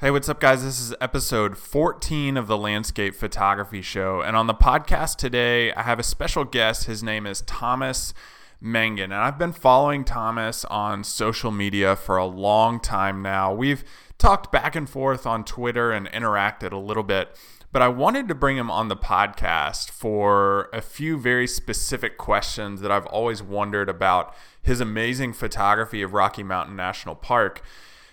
[0.00, 0.64] Hey, what's up, guys?
[0.64, 4.22] This is episode 14 of the Landscape Photography Show.
[4.22, 6.84] And on the podcast today, I have a special guest.
[6.84, 8.14] His name is Thomas
[8.62, 9.12] Mangan.
[9.12, 13.52] And I've been following Thomas on social media for a long time now.
[13.52, 13.84] We've
[14.16, 17.38] talked back and forth on Twitter and interacted a little bit.
[17.70, 22.80] But I wanted to bring him on the podcast for a few very specific questions
[22.80, 27.60] that I've always wondered about his amazing photography of Rocky Mountain National Park.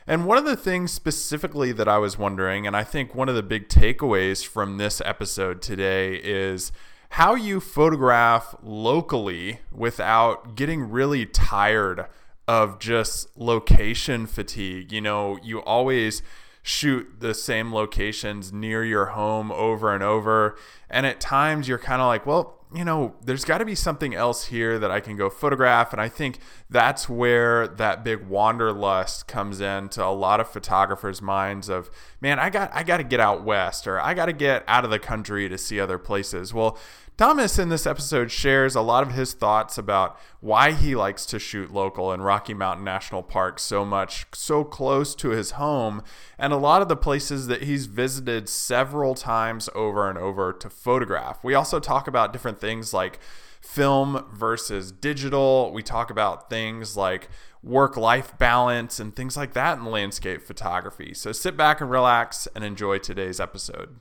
[0.10, 3.36] And one of the things specifically that I was wondering, and I think one of
[3.36, 6.72] the big takeaways from this episode today is
[7.10, 12.06] how you photograph locally without getting really tired
[12.48, 14.94] of just location fatigue.
[14.94, 16.22] You know, you always
[16.64, 20.58] shoot the same locations near your home over and over.
[20.90, 24.14] And at times you're kind of like, well, you know, there's got to be something
[24.14, 25.94] else here that I can go photograph.
[25.94, 26.40] And I think
[26.70, 32.50] that's where that big wanderlust comes into a lot of photographers' minds of, man, I
[32.50, 35.00] got I got to get out west or I got to get out of the
[35.00, 36.54] country to see other places.
[36.54, 36.78] Well,
[37.18, 41.40] Thomas in this episode shares a lot of his thoughts about why he likes to
[41.40, 46.04] shoot local in Rocky Mountain National Park so much, so close to his home,
[46.38, 50.70] and a lot of the places that he's visited several times over and over to
[50.70, 51.44] photograph.
[51.44, 53.18] We also talk about different things like
[53.62, 55.72] film versus digital.
[55.74, 57.30] We talk about things like
[57.64, 61.16] work life balance and things like that in landscape photography.
[61.16, 63.96] So sit back and relax and enjoy today's episode.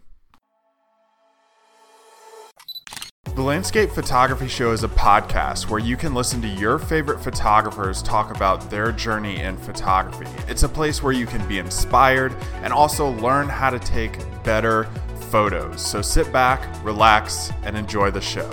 [3.36, 8.02] The Landscape Photography Show is a podcast where you can listen to your favorite photographers
[8.02, 10.26] talk about their journey in photography.
[10.48, 14.84] It's a place where you can be inspired and also learn how to take better
[15.28, 15.86] photos.
[15.86, 18.50] So sit back, relax, and enjoy the show.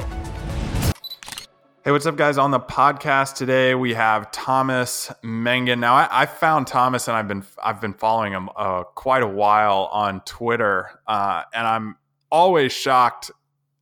[1.86, 2.38] Hey, what's up, guys?
[2.38, 5.80] On the podcast today, we have Thomas Mangan.
[5.80, 9.28] Now, I, I found Thomas, and I've been I've been following him uh, quite a
[9.28, 11.96] while on Twitter, uh, and I'm
[12.30, 13.32] always shocked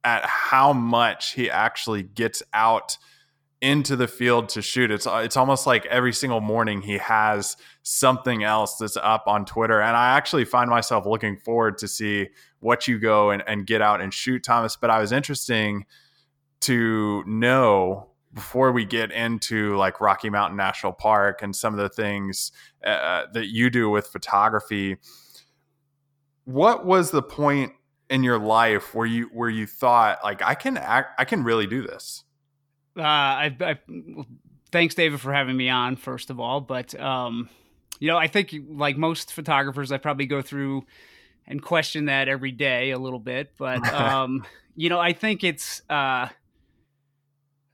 [0.04, 2.98] at how much he actually gets out
[3.62, 4.90] into the field to shoot.
[4.90, 9.80] It's it's almost like every single morning he has something else that's up on Twitter.
[9.80, 13.82] And I actually find myself looking forward to see what you go and, and get
[13.82, 14.76] out and shoot, Thomas.
[14.76, 15.86] But I was interesting
[16.62, 21.90] to know before we get into like Rocky Mountain National Park and some of the
[21.90, 22.52] things
[22.84, 24.98] uh, that you do with photography.
[26.46, 27.74] What was the point
[28.12, 31.66] in your life where you where you thought like I can act I can really
[31.66, 32.24] do this?
[32.96, 33.80] Uh, I, I
[34.72, 37.50] thanks David for having me on first of all, but um,
[38.00, 40.86] you know I think like most photographers, I probably go through
[41.48, 44.46] and question that every day a little bit, but um,
[44.76, 45.82] you know I think it's.
[45.90, 46.28] Uh,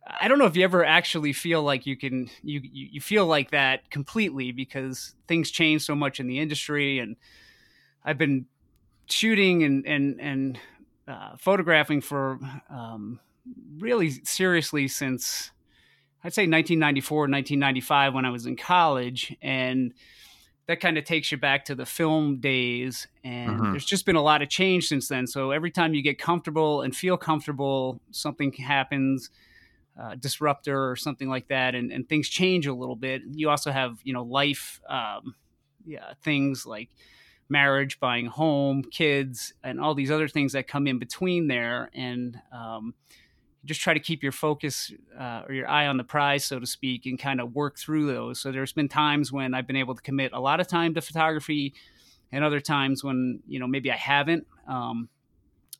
[0.09, 3.52] I don't know if you ever actually feel like you can you you feel like
[3.52, 7.18] that completely because things change so much in the industry and
[8.06, 8.46] I've been
[9.09, 10.59] shooting and and and
[11.07, 13.19] uh, photographing for um,
[13.78, 15.51] really seriously since
[16.23, 19.94] I'd say 1994, 1995 when I was in college, and
[20.68, 23.07] that kind of takes you back to the film days.
[23.23, 23.72] And mm-hmm.
[23.72, 25.28] there's just been a lot of change since then.
[25.28, 29.29] So every time you get comfortable and feel comfortable, something happens.
[30.00, 33.24] Uh, disruptor or something like that, and, and things change a little bit.
[33.31, 35.34] You also have, you know, life um,
[35.88, 36.89] yeah, things like
[37.50, 41.90] marriage, buying home, kids, and all these other things that come in between there.
[41.94, 42.94] And um,
[43.66, 46.66] just try to keep your focus uh, or your eye on the prize, so to
[46.66, 48.40] speak, and kind of work through those.
[48.40, 51.02] So there's been times when I've been able to commit a lot of time to
[51.02, 51.74] photography,
[52.31, 54.47] and other times when you know maybe I haven't.
[54.68, 55.09] Um,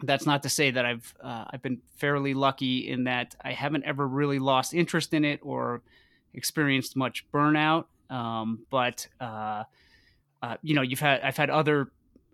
[0.03, 3.83] that's not to say that I've uh, I've been fairly lucky in that I haven't
[3.85, 5.81] ever really lost interest in it or
[6.33, 7.85] experienced much burnout.
[8.09, 9.63] Um, but uh,
[10.41, 11.91] uh, you know, you've had I've had other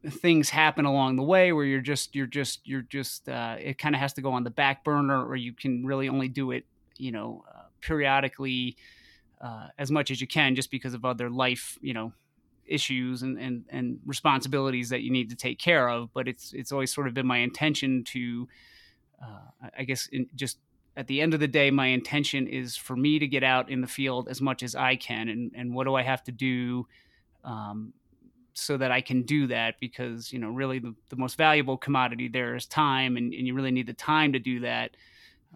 [0.10, 3.96] things happen along the way where you're just you're just you're just uh, it kind
[3.96, 6.66] of has to go on the back burner, or you can really only do it,
[6.98, 8.76] you know, uh, periodically
[9.42, 12.14] uh, as much as you can, just because of other life, you know,
[12.66, 16.14] issues and, and and responsibilities that you need to take care of.
[16.14, 18.48] But it's it's always sort of been my intention to,
[19.22, 20.58] uh, I guess, in, just
[20.96, 23.82] at the end of the day, my intention is for me to get out in
[23.82, 26.88] the field as much as I can, and and what do I have to do
[27.44, 27.94] um,
[28.54, 32.28] so that I can do that because you know really the, the most valuable commodity
[32.28, 34.96] there is time and, and you really need the time to do that.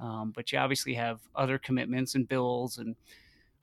[0.02, 2.96] Um, but you obviously have other commitments and bills and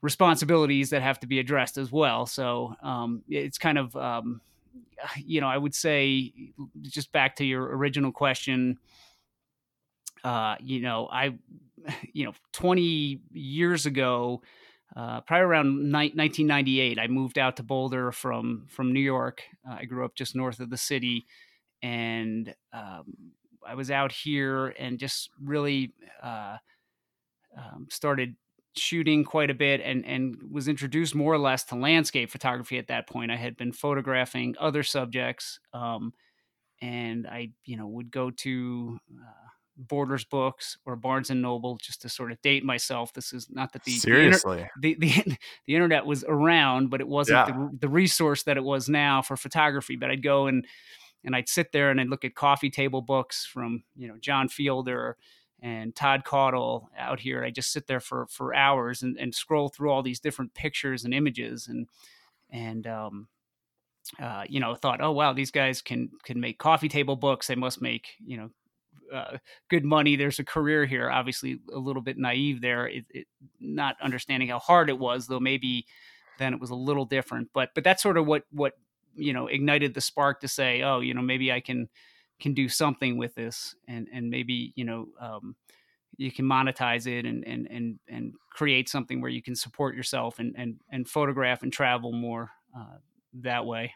[0.01, 2.25] responsibilities that have to be addressed as well.
[2.25, 4.41] So um, it's kind of um,
[5.17, 6.33] you know I would say
[6.81, 8.77] just back to your original question
[10.23, 11.37] uh, you know I
[12.13, 14.41] you know 20 years ago
[14.95, 16.99] uh, around ni- 1998.
[16.99, 19.43] I moved out to Boulder from from New York.
[19.67, 21.25] Uh, I grew up just north of the city,
[21.81, 23.13] and um,
[23.67, 25.93] I was out here and just really
[26.23, 26.57] uh,
[27.57, 28.35] um, started
[28.77, 32.87] shooting quite a bit and and was introduced more or less to landscape photography at
[32.87, 33.31] that point.
[33.31, 36.13] I had been photographing other subjects, um,
[36.81, 39.44] and I you know would go to uh,
[39.77, 43.13] Borders books or Barnes and Noble just to sort of date myself.
[43.13, 45.37] This is not that the seriously the inter- the, the,
[45.67, 47.53] the, internet was around, but it wasn't yeah.
[47.53, 49.95] the, the resource that it was now for photography.
[49.95, 50.65] But I'd go and
[51.23, 54.47] and I'd sit there and I'd look at coffee table books from you know John
[54.47, 55.17] Fielder
[55.61, 57.43] and Todd Caudle out here.
[57.43, 61.03] I just sit there for for hours and, and scroll through all these different pictures
[61.03, 61.87] and images and
[62.49, 63.27] and um,
[64.21, 67.47] uh, you know thought, oh wow, these guys can can make coffee table books.
[67.47, 68.49] They must make you know
[69.13, 69.37] uh,
[69.69, 70.15] good money.
[70.15, 71.09] There's a career here.
[71.09, 73.27] Obviously, a little bit naive there, it, it,
[73.59, 75.27] not understanding how hard it was.
[75.27, 75.85] Though maybe
[76.37, 77.49] then it was a little different.
[77.53, 78.73] But but that's sort of what what
[79.15, 81.89] you know ignited the spark to say, oh, you know, maybe I can
[82.39, 85.07] can do something with this, and and maybe you know.
[85.19, 85.55] Um,
[86.17, 90.39] you can monetize it and, and and and create something where you can support yourself
[90.39, 92.97] and and and photograph and travel more uh,
[93.33, 93.93] that way.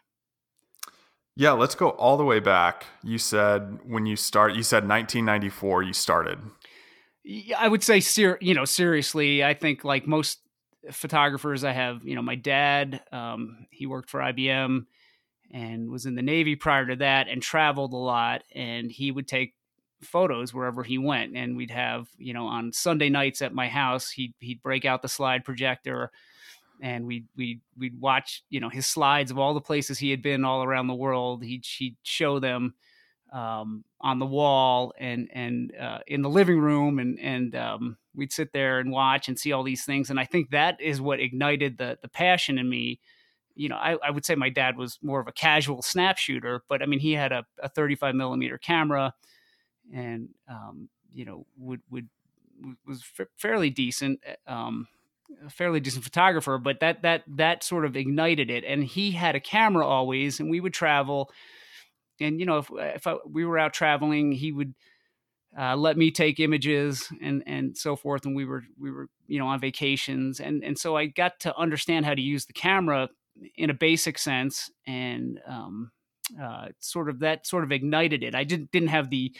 [1.36, 2.86] Yeah, let's go all the way back.
[3.02, 6.38] You said when you start, you said 1994 you started.
[7.56, 10.40] I would say, ser- you know, seriously, I think like most
[10.90, 14.86] photographers, I have, you know, my dad, um, he worked for IBM
[15.52, 18.42] and was in the Navy prior to that and traveled a lot.
[18.54, 19.54] And he would take
[20.02, 21.36] photos wherever he went.
[21.36, 25.02] And we'd have, you know, on Sunday nights at my house, he'd, he'd break out
[25.02, 26.10] the slide projector
[26.82, 30.22] and we we we'd watch you know his slides of all the places he had
[30.22, 31.44] been all around the world.
[31.44, 32.74] He'd he'd show them
[33.32, 38.32] um, on the wall and and uh, in the living room, and and um, we'd
[38.32, 40.10] sit there and watch and see all these things.
[40.10, 43.00] And I think that is what ignited the the passion in me.
[43.54, 46.62] You know, I, I would say my dad was more of a casual snap shooter,
[46.68, 49.14] but I mean he had a, a 35 millimeter camera,
[49.92, 52.08] and um, you know would would
[52.86, 53.04] was
[53.38, 54.20] fairly decent.
[54.46, 54.86] Um,
[55.44, 58.64] a fairly decent photographer, but that that that sort of ignited it.
[58.64, 61.30] And he had a camera always, and we would travel.
[62.20, 64.74] And you know, if if I, we were out traveling, he would
[65.58, 68.26] uh, let me take images and and so forth.
[68.26, 71.56] And we were we were you know on vacations, and and so I got to
[71.56, 73.08] understand how to use the camera
[73.56, 75.90] in a basic sense, and um,
[76.40, 78.34] uh, sort of that sort of ignited it.
[78.34, 79.32] I didn't didn't have the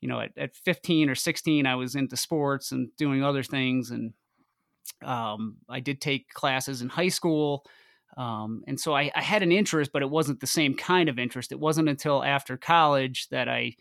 [0.00, 3.92] you know at, at 15 or 16 i was into sports and doing other things
[3.92, 4.12] and
[5.04, 7.64] um, I did take classes in high school.
[8.16, 11.18] Um, and so I, I, had an interest, but it wasn't the same kind of
[11.18, 11.50] interest.
[11.50, 13.74] It wasn't until after college that I,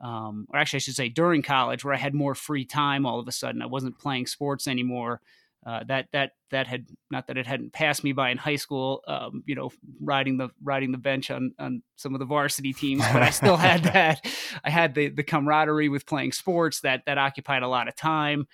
[0.00, 3.20] um, or actually, I should say during college, where I had more free time all
[3.20, 3.60] of a sudden.
[3.60, 5.20] I wasn't playing sports anymore.
[5.66, 9.02] Uh, that that that had not that it hadn't passed me by in high school.
[9.06, 13.02] Um, you know, riding the riding the bench on on some of the varsity teams,
[13.12, 14.26] but I still had that.
[14.62, 18.46] I had the the camaraderie with playing sports that that occupied a lot of time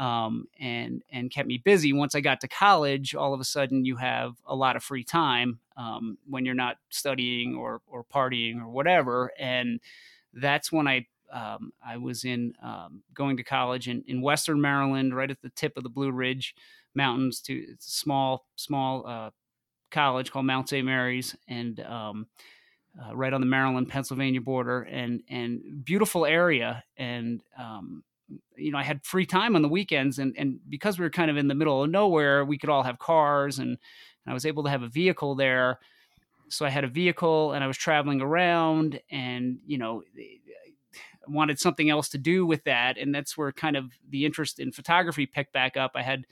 [0.00, 1.92] um, and and kept me busy.
[1.92, 5.04] Once I got to college, all of a sudden you have a lot of free
[5.04, 9.78] time um, when you're not studying or or partying or whatever, and
[10.32, 15.14] that's when I um, I was in um, going to college in, in Western Maryland,
[15.14, 16.54] right at the tip of the Blue Ridge
[16.94, 17.42] Mountains.
[17.42, 19.30] To it's a small small uh,
[19.90, 20.84] college called Mount St.
[20.84, 22.26] Mary's, and um,
[22.98, 28.02] uh, right on the Maryland Pennsylvania border, and and beautiful area, and um,
[28.56, 31.30] you know, I had free time on the weekends, and and because we were kind
[31.30, 33.78] of in the middle of nowhere, we could all have cars, and, and
[34.26, 35.78] I was able to have a vehicle there.
[36.48, 41.58] So I had a vehicle, and I was traveling around, and you know, I wanted
[41.58, 45.26] something else to do with that, and that's where kind of the interest in photography
[45.26, 45.92] picked back up.
[45.94, 46.26] I had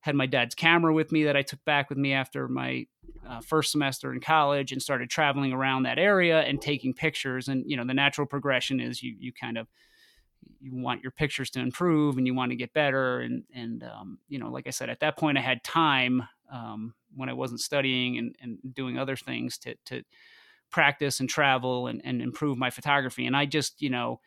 [0.00, 2.86] had my dad's camera with me that I took back with me after my
[3.28, 7.48] uh, first semester in college, and started traveling around that area and taking pictures.
[7.48, 9.68] And you know, the natural progression is you you kind of
[10.60, 14.18] you want your pictures to improve and you want to get better and and um,
[14.28, 17.60] you know like i said at that point i had time um, when i wasn't
[17.60, 20.02] studying and, and doing other things to to
[20.70, 23.26] practice and travel and, and improve my photography.
[23.26, 24.20] And i just you know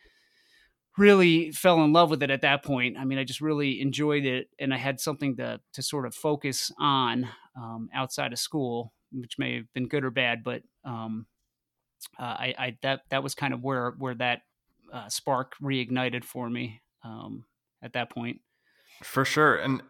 [0.98, 2.98] really fell in love with it at that point.
[2.98, 6.16] I mean i just really enjoyed it and i had something to to sort of
[6.16, 11.26] focus on um, outside of school which may have been good or bad but um,
[12.20, 14.42] uh, I, I that that was kind of where where that
[14.92, 17.46] uh, spark reignited for me um,
[17.82, 18.42] at that point.
[19.04, 19.56] For sure.
[19.56, 19.82] And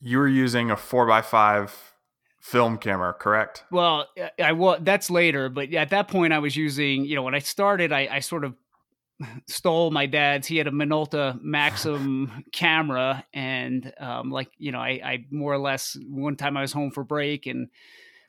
[0.00, 1.94] you were using a four by five
[2.40, 3.64] film camera, correct?
[3.70, 4.06] Well,
[4.42, 4.80] I was.
[4.82, 7.04] That's later, but at that point, I was using.
[7.04, 8.54] You know, when I started, I, I sort of
[9.48, 10.46] stole my dad's.
[10.46, 15.58] He had a Minolta Maxxum camera, and um, like you know, I, I, more or
[15.58, 17.68] less one time I was home for break, and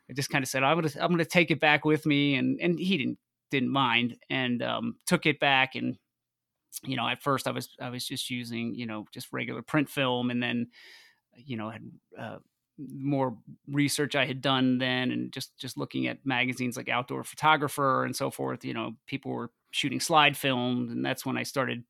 [0.09, 2.59] I just kind of said I'm gonna I'm gonna take it back with me, and
[2.61, 3.17] and he didn't
[3.51, 5.97] didn't mind, and um, took it back, and
[6.83, 9.89] you know, at first I was I was just using you know just regular print
[9.89, 10.67] film, and then
[11.35, 12.37] you know had uh,
[12.77, 18.05] more research I had done then, and just just looking at magazines like Outdoor Photographer
[18.05, 18.65] and so forth.
[18.65, 21.83] You know, people were shooting slide film, and that's when I started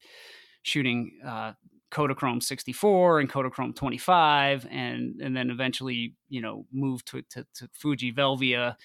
[0.64, 1.54] shooting uh,
[1.92, 7.70] Kodachrome 64 and Kodachrome 25, and and then eventually, you know, moved to to, to
[7.74, 8.76] Fuji Velvia.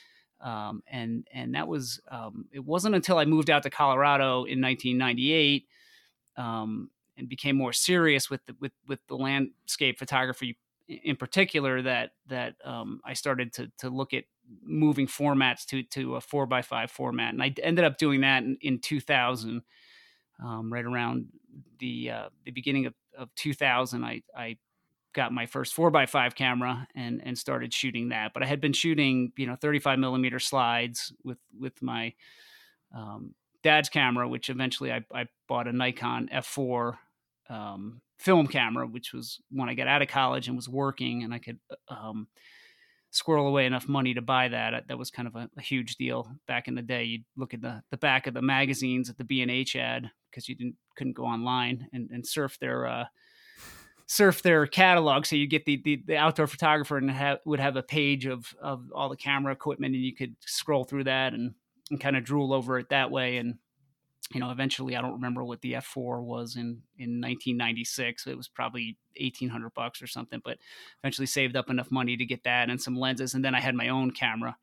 [0.41, 4.61] Um, and and that was um, it wasn't until I moved out to Colorado in
[4.61, 5.67] 1998
[6.41, 10.57] um, and became more serious with the, with with the landscape photography
[10.89, 14.25] in particular that that um, I started to to look at
[14.63, 18.43] moving formats to to a four by five format, and I ended up doing that
[18.43, 19.63] in, in 2000,
[20.43, 21.27] um, right around
[21.79, 24.03] the uh, the beginning of, of 2000.
[24.03, 24.57] I I
[25.13, 28.33] got my first four by five camera and and started shooting that.
[28.33, 32.15] But I had been shooting you know 35 millimeter slides with with my
[32.97, 36.97] um, dad's camera, which eventually I, I bought a Nikon F4
[37.49, 41.35] um, film camera, which was when I got out of college and was working, and
[41.35, 42.29] I could uh, um,
[43.11, 44.89] squirrel away enough money to buy that.
[44.89, 47.05] That was kind of a, a, huge deal back in the day.
[47.05, 50.11] You'd look at the, the back of the magazines at the B and H ad
[50.31, 53.05] because you didn't couldn't go online and, and surf their uh,
[54.07, 55.27] surf their catalog.
[55.27, 58.55] So you get the, the, the outdoor photographer and have, would have a page of
[58.61, 61.55] of all the camera equipment, and you could scroll through that and,
[61.91, 63.37] and kind of drool over it that way.
[63.39, 63.59] And
[64.33, 68.27] you know, eventually, I don't remember what the F4 was in in 1996.
[68.29, 70.59] It was probably 1800 bucks or something, but
[71.03, 73.35] eventually saved up enough money to get that and some lenses.
[73.35, 74.57] And then I had my own camera,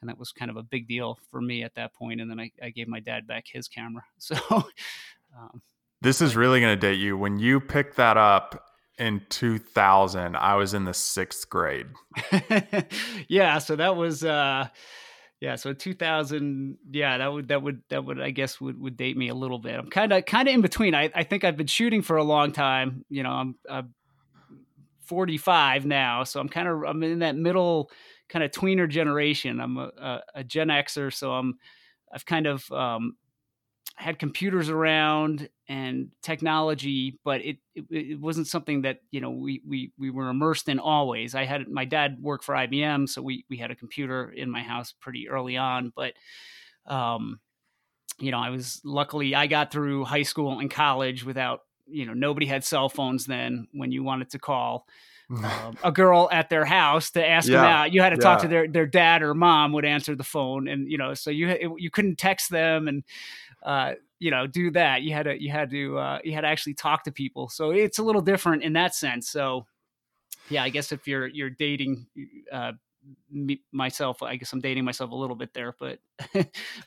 [0.00, 2.20] and that was kind of a big deal for me at that point.
[2.20, 4.02] And then I, I gave my dad back his camera.
[4.18, 4.36] So,
[5.36, 5.62] um,
[6.02, 7.16] this is really going to date you.
[7.16, 8.62] When you picked that up
[8.98, 11.86] in 2000, I was in the sixth grade.
[13.28, 14.22] yeah, so that was.
[14.22, 14.68] uh
[15.40, 19.16] yeah so 2000 yeah that would that would that would i guess would, would date
[19.16, 19.74] me a little bit.
[19.74, 20.94] I'm kind of kind of in between.
[20.94, 23.04] I, I think i've been shooting for a long time.
[23.08, 23.94] You know i'm, I'm
[25.00, 27.90] 45 now so i'm kind of i'm in that middle
[28.28, 29.60] kind of tweener generation.
[29.60, 31.58] I'm a, a, a gen xer so i'm
[32.12, 33.16] i've kind of um,
[33.96, 39.62] had computers around and technology, but it, it, it wasn't something that you know we
[39.66, 41.34] we we were immersed in always.
[41.34, 44.62] I had my dad worked for IBM, so we we had a computer in my
[44.62, 46.14] house pretty early on, but
[46.86, 47.40] um,
[48.18, 52.14] you know I was luckily I got through high school and college without you know
[52.14, 54.86] nobody had cell phones then when you wanted to call.
[55.30, 57.92] Um, a girl at their house to ask yeah, them out.
[57.92, 60.90] You had to talk to their their dad or mom would answer the phone, and
[60.90, 63.04] you know, so you you couldn't text them, and
[63.64, 65.02] uh, you know do that.
[65.02, 67.48] You had to you had to uh, you had to actually talk to people.
[67.48, 69.28] So it's a little different in that sense.
[69.28, 69.66] So
[70.48, 72.06] yeah i guess if you're you're dating
[72.52, 72.72] uh,
[73.30, 75.98] me, myself i guess i'm dating myself a little bit there but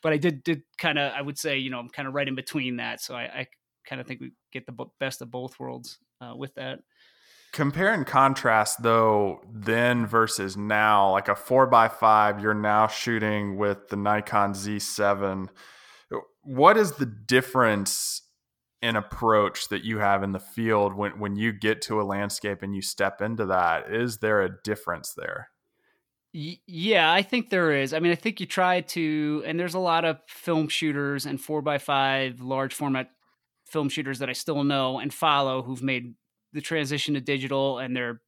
[0.02, 2.28] but i did did kind of i would say you know i'm kind of right
[2.28, 3.02] in between that.
[3.02, 3.48] So i, I
[3.86, 6.80] kind of think we get the best of both worlds uh, with that.
[7.54, 11.12] Compare and contrast though then versus now.
[11.12, 15.48] Like a 4 by 5 you're now shooting with the nikon z7
[16.48, 18.22] what is the difference
[18.82, 22.62] in approach that you have in the field when when you get to a landscape
[22.62, 23.92] and you step into that?
[23.94, 25.50] Is there a difference there?
[26.32, 27.94] Yeah, I think there is.
[27.94, 31.42] I mean, I think you try to, and there's a lot of film shooters and
[31.42, 33.10] four by five large format
[33.66, 36.14] film shooters that I still know and follow who've made
[36.54, 38.22] the transition to digital, and they're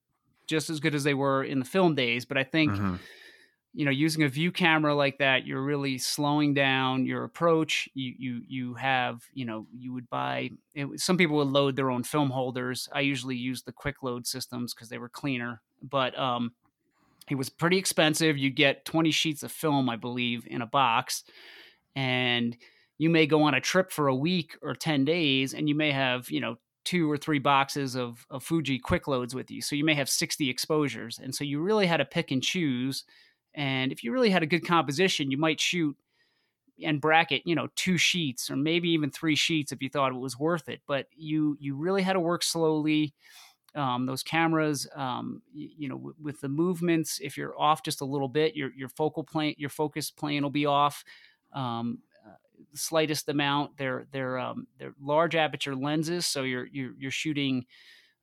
[0.47, 2.25] just as good as they were in the film days.
[2.25, 2.95] But I think mm-hmm
[3.73, 7.87] you know using a view camera like that you're really slowing down your approach.
[7.93, 11.91] You you you have you know you would buy it, some people would load their
[11.91, 12.89] own film holders.
[12.93, 16.51] I usually use the quick load systems because they were cleaner but um
[17.29, 18.37] it was pretty expensive.
[18.37, 21.23] You get 20 sheets of film i believe in a box
[21.95, 22.57] and
[22.97, 25.91] you may go on a trip for a week or 10 days and you may
[25.91, 29.61] have you know two or three boxes of, of fuji quick loads with you.
[29.61, 33.03] So you may have 60 exposures and so you really had to pick and choose
[33.55, 35.97] and if you really had a good composition, you might shoot
[36.83, 40.17] and bracket, you know, two sheets or maybe even three sheets if you thought it
[40.19, 40.81] was worth it.
[40.87, 43.13] But you you really had to work slowly.
[43.75, 48.01] Um, those cameras, um, you, you know, w- with the movements, if you're off just
[48.01, 51.03] a little bit, your your focal plane, your focus plane will be off.
[51.53, 52.31] Um, uh,
[52.71, 53.77] the slightest amount.
[53.77, 57.65] They're they're um, they're large aperture lenses, so you're you're, you're shooting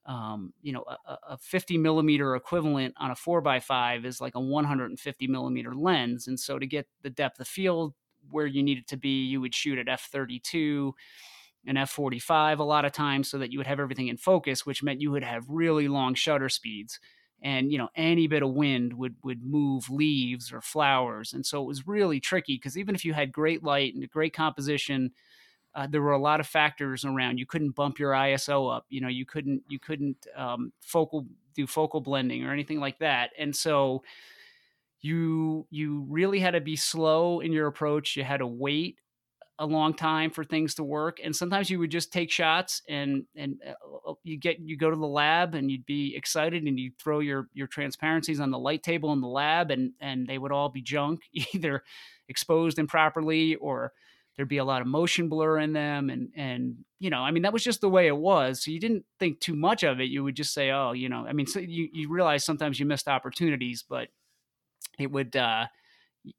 [0.07, 4.37] um, you know, a, a, 50 millimeter equivalent on a four by five is like
[4.37, 6.29] a 150 millimeter lens.
[6.29, 7.95] And so to get the depth of field
[8.31, 10.93] where you need it to be, you would shoot at f32.
[11.67, 14.83] and f45 a lot of times so that you would have everything in focus which
[14.83, 17.01] meant you would have really long shutter speeds
[17.43, 21.63] and you know any bit of wind would would move leaves or flowers and so
[21.63, 25.11] it was really tricky because even if you had great light and a great composition
[25.77, 27.39] uh, there were a lot of factors around.
[27.39, 31.67] You couldn't bump your iso up you know you couldn't you couldn't um, focal do
[31.67, 33.31] focal blending or anything like that.
[33.39, 34.05] And so
[35.01, 38.17] you you really had to be slow in your approach.
[38.17, 38.99] You had to wait
[39.59, 41.19] a long time for things to work.
[41.25, 44.91] And sometimes you would just take shots and and uh, uh, you get you go
[44.91, 48.59] to the lab and you'd be excited and you throw your your transparencies on the
[48.59, 51.21] light table in the lab and and they would all be junk
[51.55, 51.83] either
[52.29, 53.93] exposed improperly or
[54.37, 57.43] there'd be a lot of motion blur in them and and you know i mean
[57.43, 60.05] that was just the way it was so you didn't think too much of it
[60.05, 62.87] you would just say oh you know i mean so you, you realize sometimes you
[62.87, 64.09] missed opportunities but
[64.99, 65.67] it would uh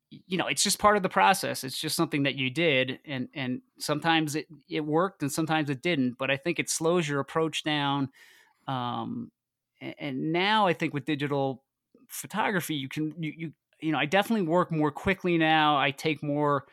[0.10, 3.30] you know it's just part of the process it's just something that you did and
[3.34, 7.20] and sometimes it it worked and sometimes it didn't but i think it slows your
[7.20, 8.10] approach down
[8.68, 9.32] um
[9.80, 11.64] and, and now i think with digital
[12.10, 13.52] photography you can you, you
[13.82, 16.66] you know i definitely work more quickly now i take more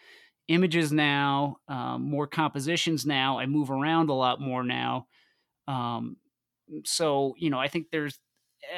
[0.49, 5.07] images now um, more compositions now i move around a lot more now
[5.69, 6.17] um
[6.85, 8.19] so you know i think there's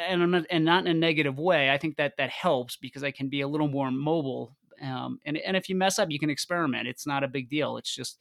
[0.09, 1.71] and not, and not in a negative way.
[1.71, 4.57] I think that that helps because I can be a little more mobile.
[4.83, 6.89] Um, and and if you mess up, you can experiment.
[6.89, 7.77] It's not a big deal.
[7.77, 8.19] It's just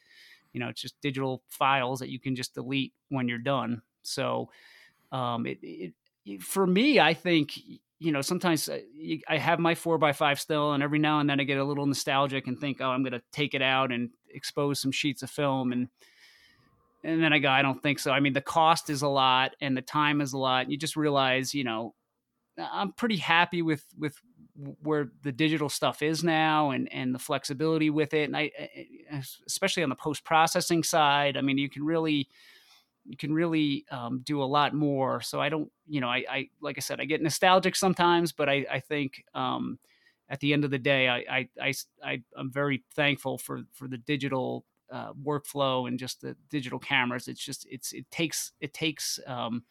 [0.54, 3.82] you know, it's just digital files that you can just delete when you're done.
[4.04, 4.50] So
[5.12, 7.60] um, it, it for me, I think
[8.00, 8.80] you know sometimes uh,
[9.28, 11.64] I have my four by five still, and every now and then I get a
[11.64, 15.24] little nostalgic and think, oh, I'm going to take it out and expose some sheets
[15.24, 15.88] of film and
[17.06, 18.12] and then I go, I don't think so.
[18.12, 20.72] I mean, the cost is a lot and the time is a lot.
[20.72, 21.94] You just realize, you know,
[22.58, 24.16] I'm pretty happy with with
[24.82, 28.24] where the digital stuff is now and and the flexibility with it.
[28.24, 28.52] And I,
[29.46, 32.28] especially on the post processing side, I mean, you can really
[33.06, 35.22] you can really um, do a lot more.
[35.22, 38.50] So I don't, you know, I, I like I said, I get nostalgic sometimes, but
[38.50, 39.24] I I think.
[39.34, 39.80] Um,
[40.28, 44.00] at the end of the day, I, I, I, am very thankful for, for the
[44.00, 47.28] digital uh, workflow and just the digital cameras.
[47.28, 49.64] It's just it's it takes it takes um,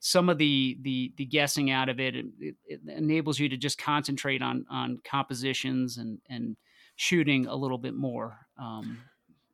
[0.00, 2.16] some of the the the guessing out of it.
[2.16, 2.26] it.
[2.66, 6.56] It, enables you to just concentrate on on compositions and and
[6.96, 8.38] shooting a little bit more.
[8.58, 8.98] Um,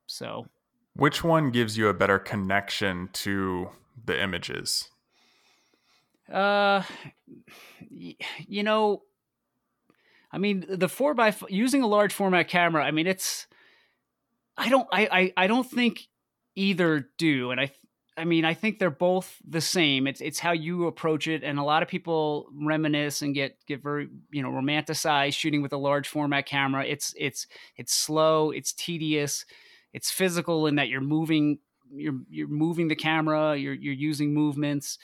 [0.06, 0.46] so,
[0.98, 3.70] which one gives you a better connection to
[4.04, 4.88] the images?
[6.30, 6.82] Uh,
[7.88, 9.02] you know,
[10.32, 12.84] I mean, the four by using a large format camera.
[12.84, 13.46] I mean, it's
[14.56, 16.08] I don't I, I I don't think
[16.56, 17.70] either do, and I
[18.16, 20.08] I mean I think they're both the same.
[20.08, 23.82] It's it's how you approach it, and a lot of people reminisce and get get
[23.84, 26.84] very you know romanticize shooting with a large format camera.
[26.84, 29.46] It's it's it's slow, it's tedious,
[29.98, 31.58] it's physical in that you're moving
[31.92, 34.98] you're you're moving the camera, you're you're using movements.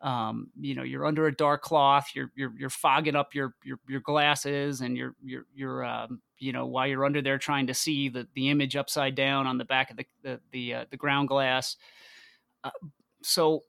[0.00, 3.78] Um, you know, you're under a dark cloth, you're you're you're fogging up your your
[3.88, 7.74] your glasses, and you're you're you're um, you know while you're under there trying to
[7.74, 10.96] see the the image upside down on the back of the the the, uh, the
[10.96, 11.76] ground glass.
[12.64, 12.70] Uh,
[13.22, 13.62] so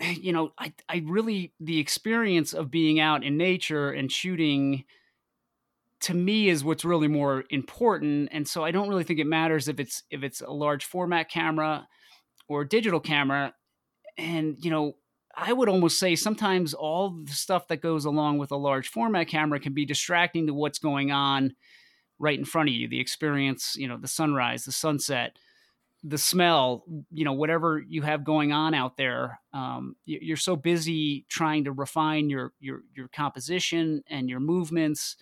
[0.00, 4.84] you know I, I really the experience of being out in nature and shooting
[6.00, 9.68] to me is what's really more important and so i don't really think it matters
[9.68, 11.86] if it's if it's a large format camera
[12.48, 13.52] or digital camera
[14.16, 14.94] and you know
[15.36, 19.28] i would almost say sometimes all the stuff that goes along with a large format
[19.28, 21.54] camera can be distracting to what's going on
[22.18, 25.36] right in front of you the experience you know the sunrise the sunset
[26.04, 29.40] the smell you know whatever you have going on out there.
[29.52, 35.16] Um, you're so busy trying to refine your your your composition and your movements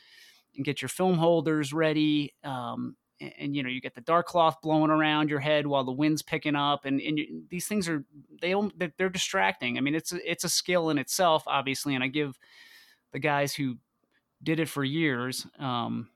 [0.56, 4.26] and get your film holders ready um, and, and, you know you get the dark
[4.26, 7.88] cloth blowing around your head while the wind's picking up and, and you, these things
[7.88, 8.04] are
[8.40, 8.54] they
[8.98, 12.38] they're distracting i mean it's a, it's a skill in itself obviously and i give
[13.12, 13.76] the guys who
[14.42, 16.08] did it for years um,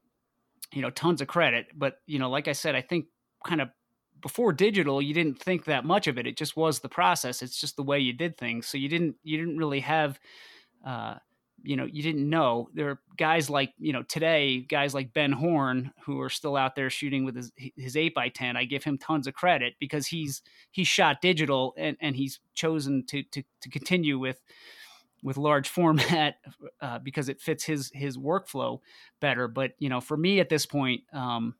[0.73, 1.67] you know, tons of credit.
[1.75, 3.07] But, you know, like I said, I think
[3.45, 3.69] kind of
[4.21, 6.27] before digital, you didn't think that much of it.
[6.27, 7.43] It just was the process.
[7.43, 8.67] It's just the way you did things.
[8.67, 10.21] So you didn't you didn't really have
[10.87, 11.17] uh,
[11.63, 12.69] you know, you didn't know.
[12.75, 16.75] There are guys like, you know, today, guys like Ben Horne who are still out
[16.75, 18.57] there shooting with his his eight by ten.
[18.57, 23.05] I give him tons of credit because he's he's shot digital and, and he's chosen
[23.09, 24.41] to to to continue with
[25.23, 26.37] with large format
[26.81, 28.81] uh, because it fits his his workflow
[29.21, 29.49] better.
[29.49, 31.55] But you know, for me at this point, um,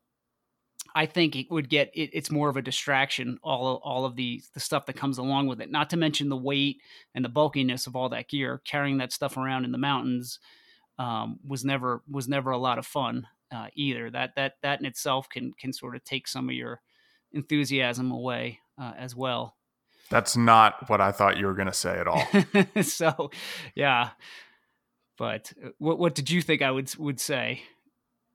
[0.93, 3.39] I think it would get it, it's more of a distraction.
[3.43, 5.71] All all of the the stuff that comes along with it.
[5.71, 6.77] Not to mention the weight
[7.15, 8.61] and the bulkiness of all that gear.
[8.65, 10.39] Carrying that stuff around in the mountains
[10.99, 14.09] um, was never was never a lot of fun uh, either.
[14.09, 16.81] That that that in itself can can sort of take some of your
[17.31, 18.59] enthusiasm away.
[18.81, 19.55] uh, as well.
[20.09, 22.25] That's not what I thought you were going to say at all.
[22.83, 23.31] so,
[23.75, 24.09] yeah.
[25.17, 27.61] But uh, what what did you think I would would say?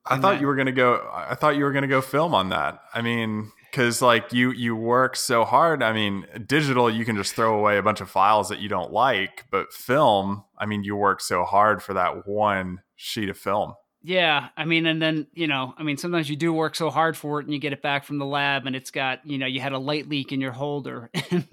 [0.09, 0.41] I thought that?
[0.41, 1.09] you were going to go.
[1.13, 2.81] I thought you were to go film on that.
[2.93, 5.83] I mean, because like you you work so hard.
[5.83, 8.91] I mean, digital you can just throw away a bunch of files that you don't
[8.91, 10.43] like, but film.
[10.57, 13.73] I mean, you work so hard for that one sheet of film.
[14.03, 17.17] Yeah, I mean, and then you know, I mean, sometimes you do work so hard
[17.17, 19.47] for it, and you get it back from the lab, and it's got you know,
[19.47, 21.45] you had a light leak in your holder, and,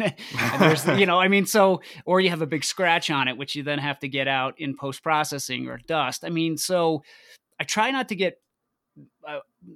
[0.58, 3.56] there's you know, I mean, so or you have a big scratch on it, which
[3.56, 6.24] you then have to get out in post processing or dust.
[6.24, 7.02] I mean, so
[7.58, 8.38] I try not to get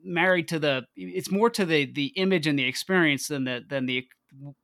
[0.05, 0.87] married to the.
[0.97, 4.07] It's more to the the image and the experience than the than the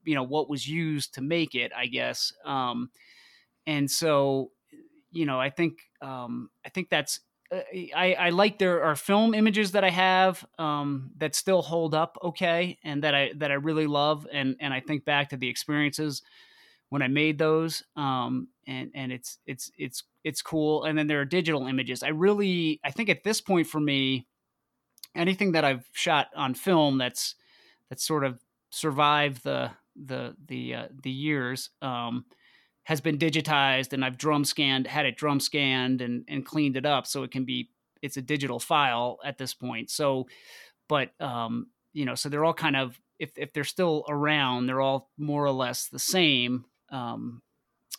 [0.05, 2.33] you know what was used to make it, I guess.
[2.45, 2.91] Um,
[3.67, 4.51] and so
[5.15, 7.61] you know, I think um, I think that's uh,
[7.97, 12.19] I, I like there are film images that I have um, that still hold up
[12.23, 15.49] okay, and that I that I really love, and and I think back to the
[15.49, 16.23] experiences
[16.91, 20.85] when I made those, um, and and it's it's it's it's cool.
[20.85, 22.03] And then there are digital images.
[22.03, 24.27] I really I think at this point for me,
[25.15, 27.35] anything that I've shot on film that's
[27.89, 31.71] that's sort of survived the the the uh, the years.
[31.83, 32.25] Um,
[32.87, 36.85] has been digitized and I've drum scanned, had it drum scanned and, and cleaned it
[36.85, 37.71] up so it can be,
[38.03, 39.89] it's a digital file at this point.
[39.89, 40.27] So,
[40.87, 44.83] but, um, you know, so they're all kind of, if, if they're still around, they're
[44.83, 46.67] all more or less the same.
[46.91, 47.41] Um,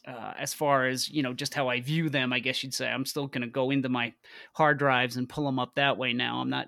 [0.07, 2.87] uh, as far as you know, just how I view them, I guess you'd say
[2.87, 4.13] I'm still going to go into my
[4.53, 6.13] hard drives and pull them up that way.
[6.13, 6.67] Now I'm not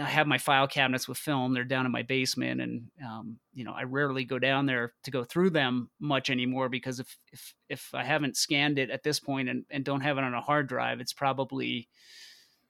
[0.00, 1.54] I have my file cabinets with film.
[1.54, 5.10] They're down in my basement, and um, you know I rarely go down there to
[5.10, 9.20] go through them much anymore because if if if I haven't scanned it at this
[9.20, 11.88] point and, and don't have it on a hard drive, it's probably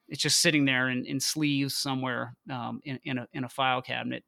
[0.09, 3.83] it's just sitting there in, in sleeves somewhere um, in in a, in a file
[3.83, 4.25] cabinet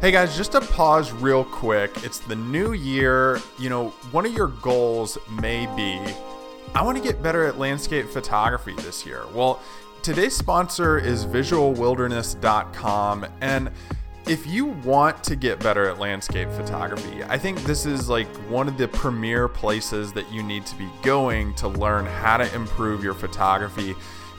[0.00, 1.90] Hey guys, just to pause real quick.
[2.04, 3.38] It's the new year.
[3.58, 6.00] You know, one of your goals may be
[6.74, 9.24] I want to get better at landscape photography this year.
[9.34, 9.60] Well,
[10.00, 13.70] today's sponsor is visualwilderness.com and
[14.24, 18.68] if you want to get better at landscape photography, I think this is like one
[18.68, 23.04] of the premier places that you need to be going to learn how to improve
[23.04, 23.94] your photography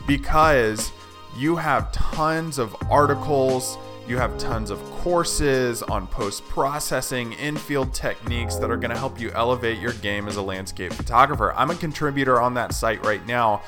[0.08, 0.92] because
[1.38, 3.78] you have tons of articles
[4.12, 8.98] you have tons of courses on post processing, in field techniques that are going to
[8.98, 11.54] help you elevate your game as a landscape photographer.
[11.54, 13.62] I'm a contributor on that site right now.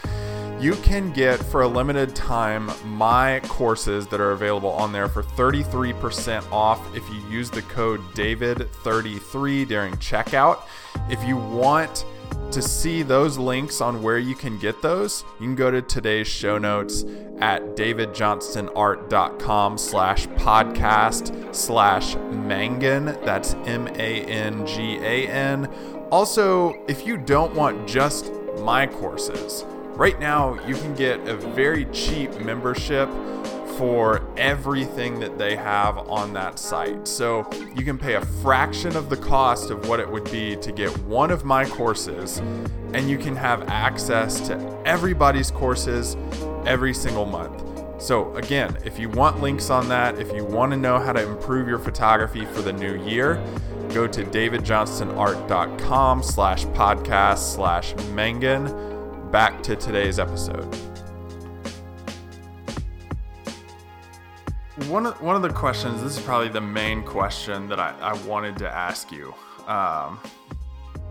[0.60, 5.23] You can get for a limited time my courses that are available on there for
[5.23, 10.63] 33% off if you use the code DAVID33 during checkout.
[11.10, 12.06] If you want
[12.54, 16.28] to see those links on where you can get those, you can go to today's
[16.28, 17.04] show notes
[17.39, 23.06] at davidjohnstonart.com slash podcast slash mangan.
[23.26, 25.66] That's M-A-N-G-A-N.
[26.12, 31.86] Also, if you don't want just my courses, right now you can get a very
[31.86, 33.10] cheap membership
[33.77, 37.07] for everything that they have on that site.
[37.07, 40.71] So you can pay a fraction of the cost of what it would be to
[40.71, 42.39] get one of my courses,
[42.93, 46.15] and you can have access to everybody's courses
[46.65, 47.62] every single month.
[48.01, 51.25] So again, if you want links on that, if you want to know how to
[51.25, 53.41] improve your photography for the new year,
[53.93, 59.31] go to davidjohnstonart.com slash podcast slash mangan.
[59.31, 60.92] Back to today's episode.
[64.88, 66.01] One of one of the questions.
[66.01, 69.33] This is probably the main question that I, I wanted to ask you.
[69.67, 70.19] Um,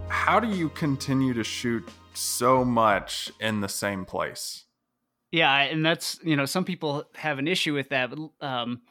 [0.09, 4.65] how do you continue to shoot so much in the same place?
[5.31, 8.83] Yeah, and that's you know some people have an issue with that, but, um,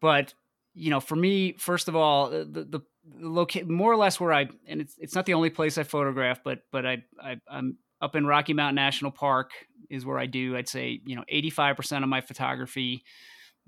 [0.00, 0.34] but
[0.74, 2.80] you know for me, first of all, the the,
[3.20, 6.40] locate more or less where I and it's it's not the only place I photograph,
[6.44, 9.52] but but I, I I'm up in Rocky Mountain National Park
[9.88, 10.56] is where I do.
[10.56, 13.04] I'd say you know 85 percent of my photography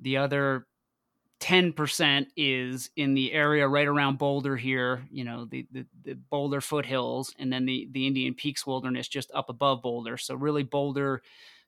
[0.00, 0.66] the other
[1.40, 6.60] 10% is in the area right around Boulder here, you know, the, the, the, Boulder
[6.60, 10.18] foothills, and then the, the Indian Peaks Wilderness just up above Boulder.
[10.18, 11.22] So, really, Boulder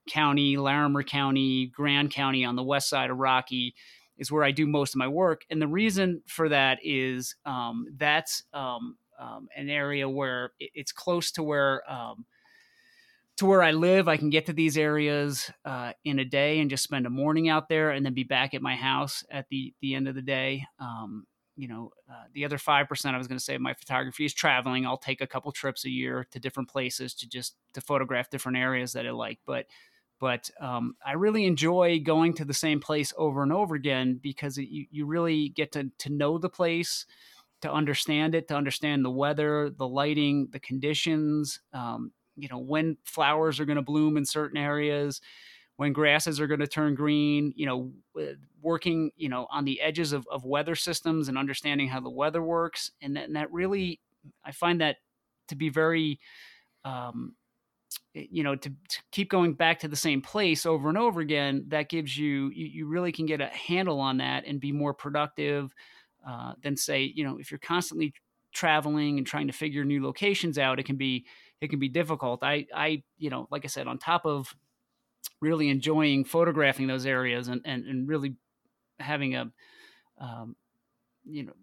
[0.07, 3.73] County, Larimer County, Grand County on the west side of Rocky
[4.17, 5.43] is where I do most of my work.
[5.49, 11.31] And the reason for that is um, that's um, um, an area where it's close
[11.31, 12.25] to where um,
[13.37, 16.69] to where I live, I can get to these areas uh, in a day and
[16.69, 19.73] just spend a morning out there and then be back at my house at the
[19.81, 20.65] the end of the day.
[20.79, 24.33] Um, you know, uh, the other 5% I was going to say my photography is
[24.33, 24.85] traveling.
[24.85, 28.57] I'll take a couple trips a year to different places to just to photograph different
[28.57, 29.39] areas that I like.
[29.45, 29.67] But
[30.19, 34.57] but um, I really enjoy going to the same place over and over again because
[34.57, 37.05] it, you, you really get to, to know the place,
[37.61, 42.97] to understand it, to understand the weather, the lighting, the conditions, um, you know, when
[43.03, 45.21] flowers are going to bloom in certain areas,
[45.77, 47.91] when grasses are going to turn green, you know,
[48.61, 52.43] working, you know, on the edges of, of weather systems and understanding how the weather
[52.43, 52.91] works.
[53.01, 53.99] And that, and that really,
[54.45, 54.97] I find that
[55.47, 56.19] to be very,
[56.85, 57.35] um,
[58.13, 61.65] you know to, to, keep going back to the same place over and over again
[61.67, 64.93] that gives you you, you really can get a handle on that and be more
[64.93, 65.73] productive
[66.27, 68.13] uh, than say you know if you're constantly
[68.53, 71.25] traveling and trying to figure new locations out it can be
[71.61, 74.55] it can be difficult i i you know like i said on top of
[75.41, 78.35] really enjoying photographing those areas and and, and really
[78.99, 79.51] having a
[80.19, 80.55] um,
[81.25, 81.53] you know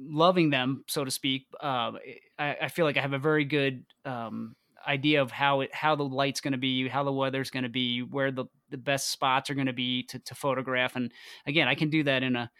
[0.00, 1.92] loving them so to speak uh,
[2.38, 4.56] I, I, feel like i have a very good um,
[4.86, 7.68] idea of how it how the light's going to be, how the weather's going to
[7.68, 10.96] be, where the the best spots are going to be to to photograph.
[10.96, 11.12] And
[11.46, 12.50] again, I can do that in a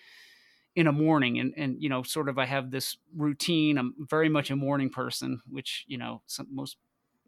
[0.79, 3.79] in a morning and and you know sort of I have this routine.
[3.79, 6.77] I'm very much a morning person, which you know some most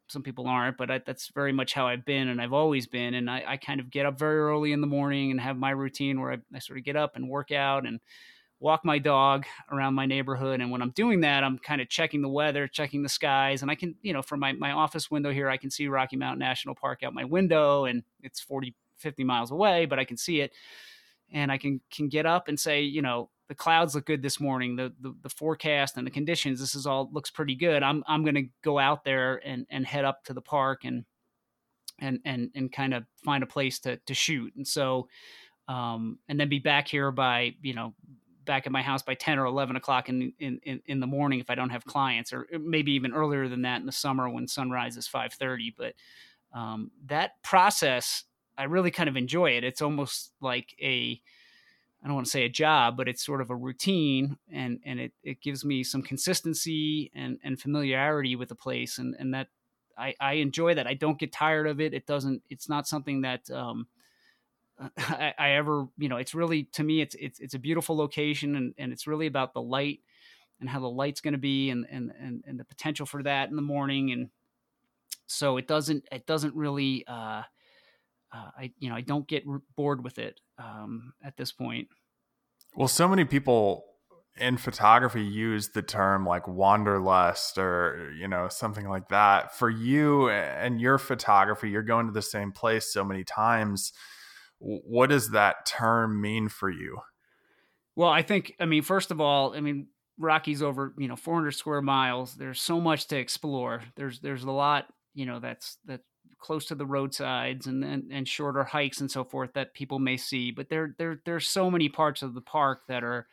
[0.06, 3.14] some people aren't, but I, that's very much how I've been and I've always been.
[3.14, 5.70] And I, I, kind of get up very early in the morning and have my
[5.70, 8.00] routine where I, I sort of get up and work out and
[8.58, 10.60] walk my dog around my neighborhood.
[10.60, 13.62] And when I'm doing that, I'm kind of checking the weather, checking the skies.
[13.62, 16.16] And I can, you know, from my, my office window here, I can see Rocky
[16.16, 20.16] Mountain National Park out my window and it's 40, 50 miles away, but I can
[20.16, 20.50] see it.
[21.32, 24.38] And I can, can get up and say, you know, the clouds look good this
[24.38, 24.76] morning.
[24.76, 27.82] The, the, the forecast and the conditions, this is all looks pretty good.
[27.82, 31.04] I'm, I'm going to go out there and, and head up to the park and,
[31.98, 34.54] and, and, and kind of find a place to, to shoot.
[34.54, 35.08] And so,
[35.66, 37.92] um, and then be back here by, you know,
[38.44, 41.50] back at my house by 10 or 11 o'clock in, in, in, the morning if
[41.50, 44.96] I don't have clients, or maybe even earlier than that in the summer when sunrise
[44.96, 45.74] is 5:30.
[45.76, 45.94] But
[46.56, 48.22] um, that process,
[48.56, 49.64] I really kind of enjoy it.
[49.64, 51.20] It's almost like a
[52.02, 54.98] I don't want to say a job, but it's sort of a routine, and and
[54.98, 59.48] it, it gives me some consistency and, and familiarity with the place, and and that
[59.98, 60.86] I, I enjoy that.
[60.86, 61.92] I don't get tired of it.
[61.92, 62.42] It doesn't.
[62.48, 63.86] It's not something that um,
[64.98, 68.56] I, I, ever, you know, it's really to me, it's it's it's a beautiful location,
[68.56, 70.00] and and it's really about the light
[70.58, 73.50] and how the light's going to be, and and and and the potential for that
[73.50, 74.30] in the morning, and
[75.26, 77.42] so it doesn't it doesn't really, uh,
[78.33, 79.45] uh I you know, I don't get
[79.77, 81.88] bored with it um, at this point.
[82.75, 83.85] Well, so many people
[84.37, 90.31] in photography use the term like wanderlust or you know something like that for you
[90.31, 93.93] and your photography you're going to the same place so many times
[94.61, 96.99] what does that term mean for you?
[97.97, 99.88] Well, I think, I mean, first of all, I mean,
[100.19, 102.35] Rocky's over, you know, 400 square miles.
[102.35, 103.83] There's so much to explore.
[103.97, 106.01] There's, there's a lot, you know, that's, that
[106.40, 110.16] close to the roadsides and, and, and shorter hikes and so forth that people may
[110.16, 110.50] see.
[110.50, 113.26] But there, there, there's so many parts of the park that are,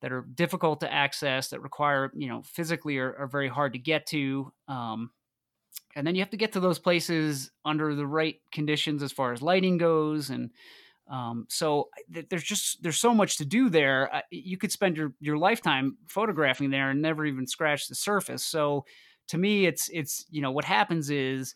[0.00, 3.78] that are difficult to access that require, you know, physically are, are very hard to
[3.78, 4.52] get to.
[4.68, 5.10] Um,
[5.96, 9.32] and then you have to get to those places under the right conditions as far
[9.32, 10.50] as lighting goes and
[11.10, 14.96] um, so th- there's just there's so much to do there uh, you could spend
[14.96, 18.84] your your lifetime photographing there and never even scratch the surface so
[19.28, 21.54] to me it's it's you know what happens is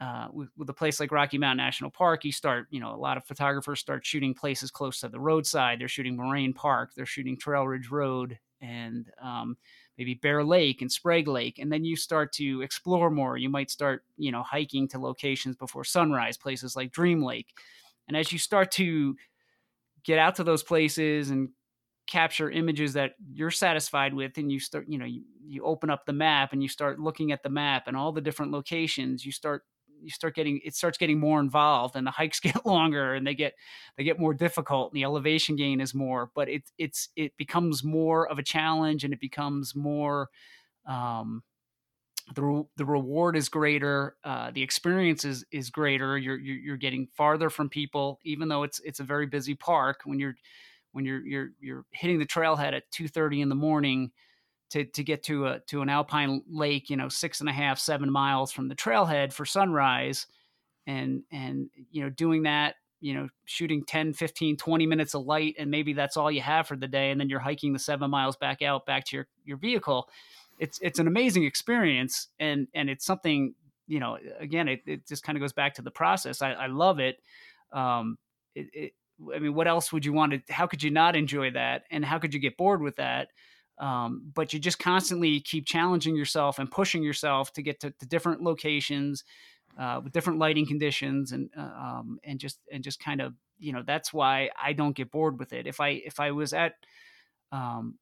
[0.00, 2.96] uh, with, with, a place like Rocky Mountain National Park, you start, you know, a
[2.96, 5.80] lot of photographers start shooting places close to the roadside.
[5.80, 9.56] They're shooting Moraine Park, they're shooting Trail Ridge Road, and um,
[9.96, 13.38] maybe Bear Lake and Sprague Lake, and then you start to explore more.
[13.38, 17.54] You might start, you know, hiking to locations before sunrise, places like Dream Lake.
[18.06, 19.16] And as you start to
[20.04, 21.48] get out to those places and
[22.06, 26.06] capture images that you're satisfied with and you start you know you, you open up
[26.06, 29.32] the map and you start looking at the map and all the different locations you
[29.32, 29.64] start
[30.06, 33.34] you start getting it starts getting more involved and the hikes get longer and they
[33.34, 33.52] get
[33.98, 37.84] they get more difficult and the elevation gain is more but it it's it becomes
[37.84, 40.28] more of a challenge and it becomes more
[40.86, 41.42] um
[42.34, 46.18] the, the reward is greater uh, the experience is, is greater.
[46.18, 50.00] You're, you're you're getting farther from people even though it's it's a very busy park.
[50.04, 50.34] When you're
[50.92, 54.10] when you're you're you're hitting the trailhead at 2:30 in the morning
[54.70, 57.78] to to get to a to an alpine lake, you know, six and a half,
[57.78, 60.26] seven miles from the trailhead for sunrise,
[60.86, 65.54] and and you know, doing that, you know, shooting 10, 15, 20 minutes of light,
[65.58, 68.10] and maybe that's all you have for the day, and then you're hiking the seven
[68.10, 70.08] miles back out back to your your vehicle.
[70.58, 73.54] It's it's an amazing experience, and and it's something
[73.86, 74.18] you know.
[74.40, 76.42] Again, it, it just kind of goes back to the process.
[76.42, 77.18] I, I love it.
[77.72, 78.18] Um,
[78.54, 78.92] it, it
[79.34, 80.52] I mean, what else would you want to?
[80.52, 81.84] How could you not enjoy that?
[81.90, 83.28] And how could you get bored with that?
[83.78, 88.06] Um, but you just constantly keep challenging yourself and pushing yourself to get to, to
[88.06, 89.22] different locations
[89.78, 93.72] uh, with different lighting conditions and uh, um, and just and just kind of you
[93.72, 95.66] know that's why I don't get bored with it.
[95.66, 96.74] If I if I was at
[97.52, 97.98] um,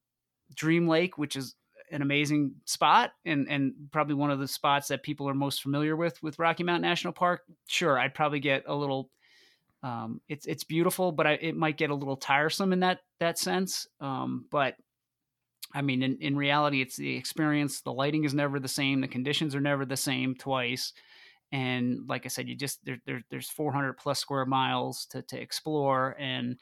[0.54, 1.54] Dream Lake, which is
[1.90, 5.96] an amazing spot and and probably one of the spots that people are most familiar
[5.96, 9.10] with with Rocky Mountain National Park, sure, I'd probably get a little.
[9.82, 13.38] Um, it's it's beautiful, but I, it might get a little tiresome in that that
[13.38, 13.86] sense.
[14.00, 14.76] Um, but
[15.74, 17.80] I mean, in, in reality, it's the experience.
[17.80, 19.00] The lighting is never the same.
[19.00, 20.92] The conditions are never the same twice.
[21.50, 25.40] And like I said, you just there, there there's 400 plus square miles to to
[25.40, 26.16] explore.
[26.18, 26.56] And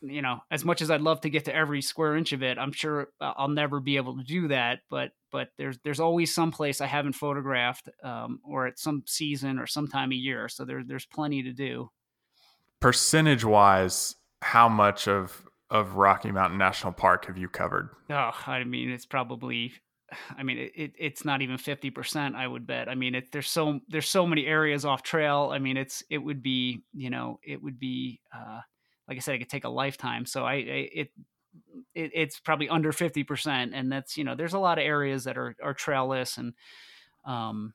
[0.00, 2.58] you know, as much as I'd love to get to every square inch of it,
[2.58, 4.80] I'm sure I'll never be able to do that.
[4.90, 9.58] But but there's there's always some place I haven't photographed, um, or at some season
[9.58, 10.48] or some time of year.
[10.48, 11.90] So there there's plenty to do.
[12.80, 17.88] Percentage wise, how much of of Rocky Mountain National Park have you covered?
[18.10, 19.72] Oh, I mean, it's probably
[20.36, 22.36] I mean, it, it, it's not even fifty percent.
[22.36, 22.90] I would bet.
[22.90, 25.50] I mean, it, there's so there's so many areas off trail.
[25.52, 28.60] I mean, it's it would be you know it would be uh,
[29.08, 30.26] like I said, it could take a lifetime.
[30.26, 30.56] So I, I
[30.92, 31.08] it,
[31.94, 35.24] it it's probably under fifty percent, and that's you know there's a lot of areas
[35.24, 36.52] that are are trailless and
[37.24, 37.72] um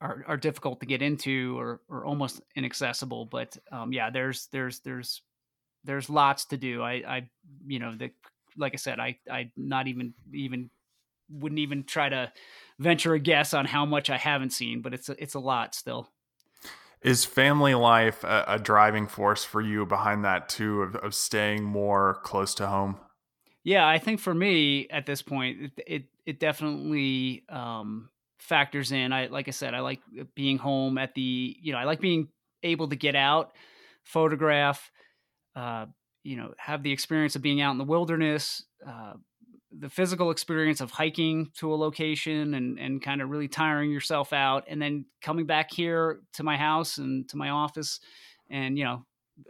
[0.00, 3.26] are are difficult to get into or or almost inaccessible.
[3.26, 5.20] But um yeah, there's there's there's
[5.86, 6.82] there's lots to do.
[6.82, 7.30] I, I,
[7.66, 8.10] you know, the,
[8.56, 10.70] like I said, I, I not even, even
[11.30, 12.32] wouldn't even try to
[12.78, 15.74] venture a guess on how much I haven't seen, but it's a, it's a lot
[15.74, 16.10] still.
[17.02, 21.62] Is family life a, a driving force for you behind that too, of, of staying
[21.62, 22.98] more close to home?
[23.62, 29.12] Yeah, I think for me at this point, it it, it definitely um, factors in.
[29.12, 30.00] I like I said, I like
[30.34, 32.28] being home at the you know I like being
[32.62, 33.52] able to get out,
[34.04, 34.90] photograph,
[35.56, 35.86] uh,
[36.22, 39.14] you know, have the experience of being out in the wilderness, uh,
[39.76, 44.32] the physical experience of hiking to a location and and kind of really tiring yourself
[44.32, 48.00] out, and then coming back here to my house and to my office,
[48.50, 49.04] and you know,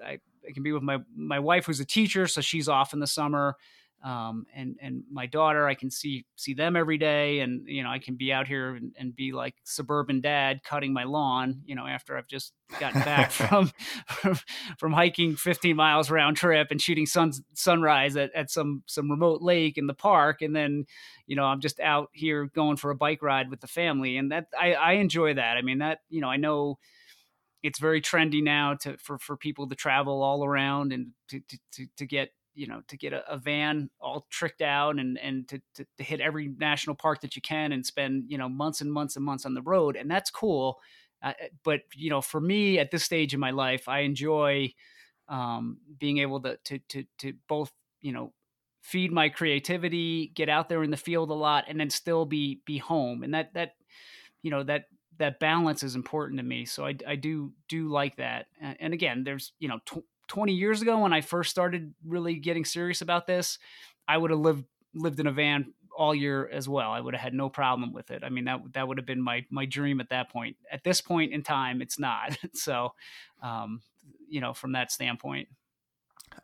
[0.05, 3.01] I, I can be with my my wife who's a teacher, so she's off in
[3.01, 3.57] the summer
[4.05, 7.91] um, and and my daughter, I can see see them every day, and you know
[7.91, 11.75] I can be out here and, and be like suburban dad cutting my lawn, you
[11.75, 13.73] know, after I've just gotten back from,
[14.07, 14.39] from,
[14.79, 19.43] from hiking 15 miles round trip and shooting sun sunrise at, at some some remote
[19.43, 20.85] lake in the park, and then
[21.27, 24.31] you know I'm just out here going for a bike ride with the family, and
[24.31, 25.57] that I, I enjoy that.
[25.57, 26.79] I mean that you know I know
[27.63, 31.41] it's very trendy now to for for people to travel all around and to
[31.73, 35.47] to, to get you know to get a, a, van all tricked out and and
[35.47, 38.81] to, to, to, hit every national park that you can and spend you know months
[38.81, 40.81] and months and months on the road and that's cool
[41.23, 44.73] uh, eh, but you know for me at this stage in my life i enjoy
[45.29, 48.33] um, being able to, to to to both you know
[48.81, 52.61] feed my creativity get out there in the field a lot and then still be
[52.65, 53.75] be home and that that
[54.43, 54.85] you know that
[55.19, 59.25] that balance is important to me so i, I do do like that and again
[59.25, 63.27] there's you know tw- 20 years ago when I first started really getting serious about
[63.27, 63.59] this,
[64.09, 66.91] I would have lived lived in a van all year as well.
[66.91, 68.23] I would have had no problem with it.
[68.25, 70.57] I mean that that would have been my my dream at that point.
[70.71, 72.37] At this point in time, it's not.
[72.55, 72.95] so,
[73.43, 73.83] um,
[74.29, 75.49] you know, from that standpoint.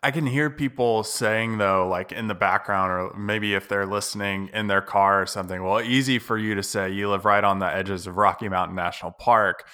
[0.02, 4.50] I can hear people saying though, like in the background, or maybe if they're listening
[4.52, 5.62] in their car or something.
[5.62, 8.76] Well, easy for you to say you live right on the edges of Rocky Mountain
[8.76, 9.66] National Park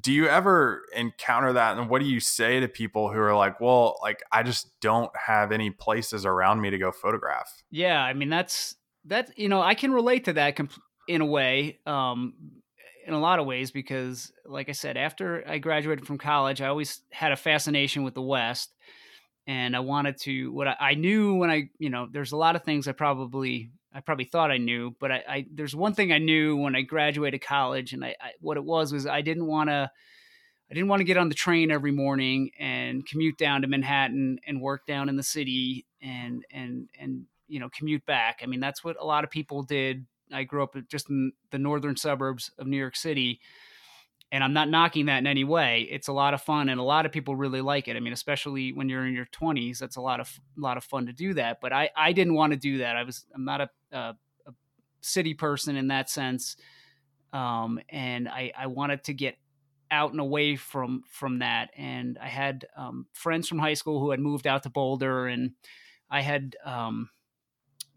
[0.00, 1.78] do you ever encounter that?
[1.78, 5.10] And what do you say to people who are like well like i just don't
[5.16, 9.60] have any places around me to go photograph yeah i mean that's that you know
[9.60, 10.72] i can relate to that comp-
[11.06, 12.34] in a way um
[13.06, 16.68] in a lot of ways because like i said after i graduated from college i
[16.68, 18.74] always had a fascination with the west
[19.46, 22.56] and i wanted to what I, I knew when i you know there's a lot
[22.56, 26.12] of things i probably I probably thought I knew, but I, I, there's one thing
[26.12, 29.46] I knew when I graduated college, and I, I what it was was I didn't
[29.46, 29.90] want to
[30.70, 34.38] I didn't want to get on the train every morning and commute down to Manhattan
[34.46, 38.40] and work down in the city and and and you know commute back.
[38.42, 40.06] I mean that's what a lot of people did.
[40.30, 43.40] I grew up just in the northern suburbs of New York City,
[44.30, 45.88] and I'm not knocking that in any way.
[45.90, 47.96] It's a lot of fun, and a lot of people really like it.
[47.96, 50.84] I mean, especially when you're in your 20s, that's a lot of a lot of
[50.84, 51.60] fun to do that.
[51.60, 52.96] But I I didn't want to do that.
[52.96, 53.98] I was I'm not a, a,
[54.46, 54.52] a
[55.00, 56.56] city person in that sense,
[57.32, 59.36] um, and I I wanted to get
[59.90, 61.70] out and away from from that.
[61.76, 65.52] And I had um, friends from high school who had moved out to Boulder, and
[66.10, 67.08] I had um,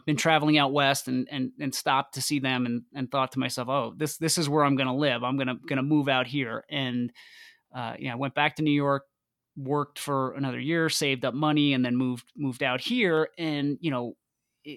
[0.05, 3.39] been traveling out west and and and stopped to see them and and thought to
[3.39, 5.23] myself, oh, this this is where I'm going to live.
[5.23, 6.63] I'm gonna gonna move out here.
[6.69, 7.11] And
[7.73, 9.03] uh, you know, I went back to New York
[9.57, 13.29] worked for another year, saved up money, and then moved moved out here.
[13.37, 14.15] And you know,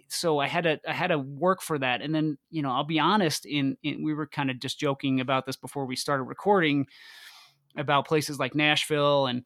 [0.08, 2.02] so I had to I had to work for that.
[2.02, 3.46] And then you know, I'll be honest.
[3.46, 6.86] In, in we were kind of just joking about this before we started recording
[7.76, 9.44] about places like Nashville and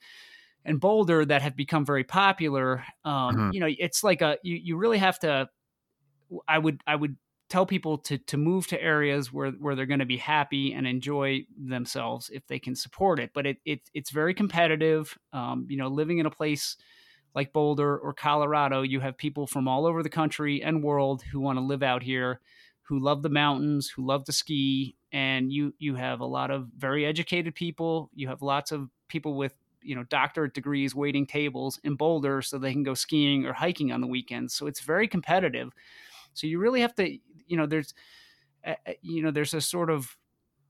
[0.64, 2.84] and Boulder that have become very popular.
[3.04, 3.50] Um, mm-hmm.
[3.52, 5.48] You know, it's like a you you really have to.
[6.46, 7.16] I would I would
[7.48, 10.86] tell people to to move to areas where where they're going to be happy and
[10.86, 13.30] enjoy themselves if they can support it.
[13.34, 15.16] But it, it it's very competitive.
[15.32, 16.76] Um, you know, living in a place
[17.34, 21.40] like Boulder or Colorado, you have people from all over the country and world who
[21.40, 22.40] want to live out here,
[22.82, 26.68] who love the mountains, who love to ski, and you you have a lot of
[26.76, 28.10] very educated people.
[28.14, 32.58] You have lots of people with you know doctorate degrees waiting tables in Boulder so
[32.58, 34.54] they can go skiing or hiking on the weekends.
[34.54, 35.72] So it's very competitive.
[36.34, 37.94] So you really have to you know there's
[38.66, 40.16] uh, you know there's a sort of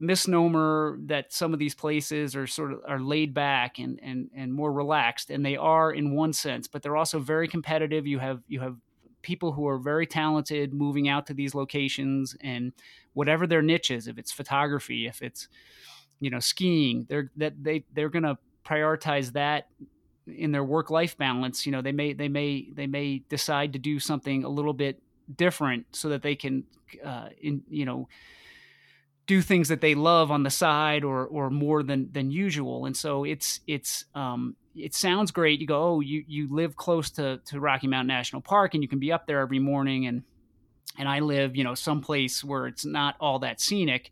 [0.00, 4.54] misnomer that some of these places are sort of are laid back and and and
[4.54, 8.06] more relaxed and they are in one sense but they're also very competitive.
[8.06, 8.76] You have you have
[9.22, 12.72] people who are very talented moving out to these locations and
[13.14, 15.48] whatever their niche is if it's photography if it's
[16.20, 19.68] you know skiing they're that they they're going to prioritize that
[20.26, 21.64] in their work life balance.
[21.66, 25.02] You know they may they may they may decide to do something a little bit
[25.34, 26.64] different so that they can
[27.04, 28.08] uh, in, you know
[29.28, 32.86] do things that they love on the side or or more than than usual.
[32.86, 35.60] And so it's it's um it sounds great.
[35.60, 38.88] You go oh you you live close to to Rocky Mountain National Park and you
[38.88, 40.06] can be up there every morning.
[40.06, 40.22] And
[40.98, 44.10] and I live you know someplace where it's not all that scenic.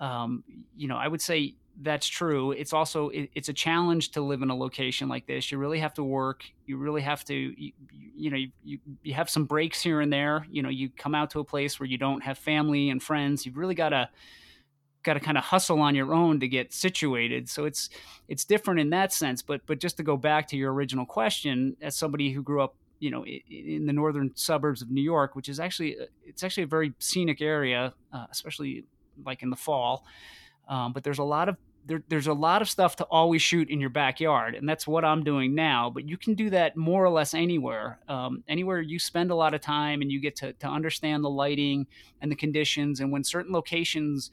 [0.00, 0.42] Um
[0.76, 2.52] you know I would say that's true.
[2.52, 5.52] It's also it, it's a challenge to live in a location like this.
[5.52, 6.44] You really have to work.
[6.66, 10.46] You really have to you, you know you, you have some breaks here and there.
[10.50, 13.44] You know you come out to a place where you don't have family and friends.
[13.44, 14.08] You've really got to
[15.02, 17.48] got to kind of hustle on your own to get situated.
[17.48, 17.90] So it's
[18.28, 19.42] it's different in that sense.
[19.42, 22.74] But but just to go back to your original question, as somebody who grew up
[22.98, 26.68] you know in the northern suburbs of New York, which is actually it's actually a
[26.68, 28.84] very scenic area, uh, especially
[29.24, 30.04] like in the fall.
[30.68, 31.56] Um, but there's a lot of
[31.86, 35.04] there, there's a lot of stuff to always shoot in your backyard, and that's what
[35.04, 35.90] I'm doing now.
[35.90, 38.00] But you can do that more or less anywhere.
[38.08, 41.30] Um, anywhere you spend a lot of time and you get to, to understand the
[41.30, 41.86] lighting
[42.20, 44.30] and the conditions, and when certain locations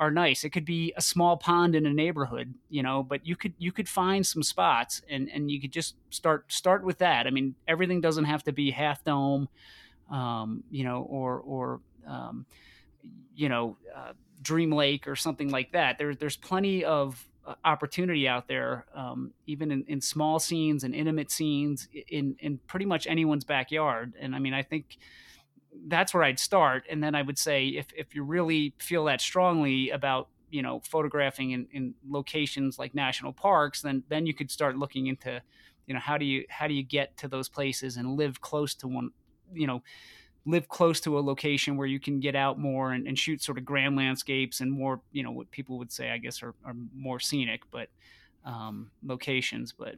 [0.00, 0.44] are nice.
[0.44, 3.70] It could be a small pond in a neighborhood, you know, but you could you
[3.70, 7.26] could find some spots and and you could just start start with that.
[7.26, 9.50] I mean, everything doesn't have to be half dome,
[10.10, 12.46] um, you know, or or um,
[13.34, 14.12] you know, uh,
[14.42, 15.98] Dream Lake or something like that.
[15.98, 20.94] There's there's plenty of uh, opportunity out there, um, even in, in small scenes and
[20.94, 24.14] intimate scenes in in pretty much anyone's backyard.
[24.20, 24.98] And I mean, I think
[25.86, 26.84] that's where I'd start.
[26.90, 30.80] And then I would say, if if you really feel that strongly about you know
[30.80, 35.40] photographing in, in locations like national parks, then then you could start looking into
[35.86, 38.74] you know how do you how do you get to those places and live close
[38.76, 39.10] to one
[39.52, 39.82] you know
[40.50, 43.58] live close to a location where you can get out more and, and, shoot sort
[43.58, 46.74] of grand landscapes and more, you know, what people would say, I guess, are, are
[46.94, 47.88] more scenic, but
[48.44, 49.72] um, locations.
[49.72, 49.96] But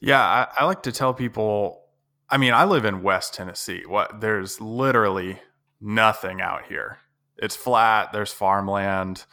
[0.00, 1.82] yeah, I, I, like to tell people.
[2.30, 3.82] I mean, I live in West Tennessee.
[3.86, 5.40] What there's literally
[5.80, 6.98] nothing out here.
[7.36, 8.12] It's flat.
[8.12, 9.24] There's farmland.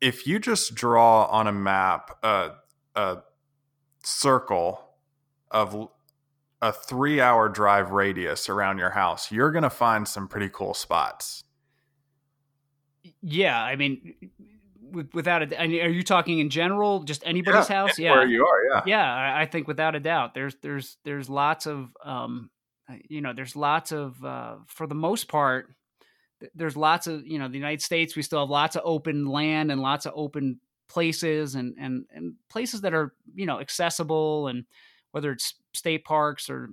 [0.00, 2.52] If you just draw on a map a,
[2.94, 3.18] a
[4.02, 4.80] circle
[5.50, 5.88] of
[6.62, 10.74] a three hour drive radius around your house, you're going to find some pretty cool
[10.74, 11.42] spots.
[13.22, 13.60] Yeah.
[13.60, 14.14] I mean,
[15.14, 17.98] without a, are you talking in general, just anybody's yeah, house?
[17.98, 18.12] Yeah.
[18.12, 18.64] Where you are.
[18.64, 18.82] Yeah.
[18.86, 19.36] Yeah.
[19.36, 22.50] I think without a doubt, there's, there's, there's lots of, um,
[23.08, 25.74] you know, there's lots of, uh, for the most part,
[26.54, 29.72] there's lots of, you know, the United States, we still have lots of open land
[29.72, 34.64] and lots of open places and, and, and places that are, you know, accessible and,
[35.12, 36.70] whether it's state parks or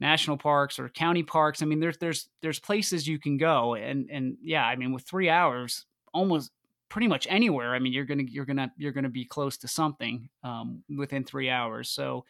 [0.00, 1.62] national parks or county parks.
[1.62, 5.04] I mean, there's there's there's places you can go, and and yeah, I mean, with
[5.04, 6.50] three hours, almost
[6.88, 7.74] pretty much anywhere.
[7.74, 11.50] I mean, you're gonna you're gonna you're gonna be close to something um, within three
[11.50, 11.88] hours.
[11.90, 12.24] So.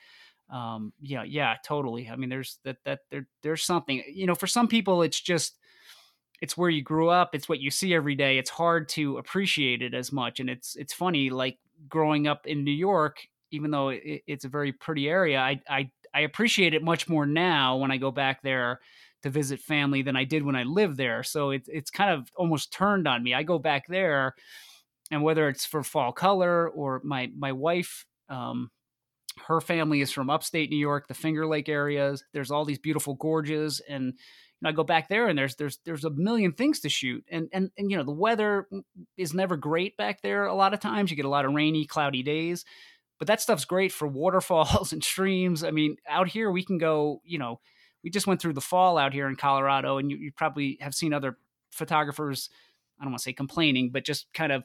[0.51, 2.11] Um, yeah, yeah, totally.
[2.11, 5.57] I mean, there's that, that there, there's something, you know, for some people, it's just,
[6.43, 7.35] it's where you grew up.
[7.35, 8.37] It's what you see every day.
[8.37, 10.41] It's hard to appreciate it as much.
[10.41, 11.57] And it's, it's funny, like
[11.89, 15.91] growing up in New York, even though it, it's a very pretty area, I, I
[16.15, 18.81] I appreciate it much more now when I go back there
[19.23, 21.23] to visit family than I did when I lived there.
[21.23, 23.35] So it's it's kind of almost turned on me.
[23.35, 24.35] I go back there,
[25.11, 28.07] and whether it's for fall color or my my wife.
[28.29, 28.71] Um,
[29.47, 32.23] her family is from upstate New York, the Finger Lake areas.
[32.35, 34.15] There's all these beautiful gorges, and
[34.65, 37.71] I go back there, and there's there's there's a million things to shoot, and and
[37.79, 38.69] and you know the weather
[39.17, 40.45] is never great back there.
[40.47, 42.65] A lot of times, you get a lot of rainy, cloudy days,
[43.23, 45.63] but that stuff's great for waterfalls and streams.
[45.63, 47.61] I mean, out here we can go, you know,
[48.03, 50.93] we just went through the fall out here in Colorado, and you, you probably have
[50.93, 51.39] seen other
[51.71, 52.51] photographers.
[52.99, 54.65] I don't want to say complaining, but just kind of